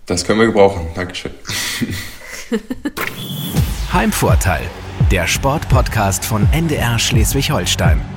[0.05, 0.87] Das können wir gebrauchen.
[0.95, 1.31] Dankeschön.
[3.93, 4.63] Heimvorteil,
[5.11, 8.16] der Sportpodcast von NDR Schleswig-Holstein.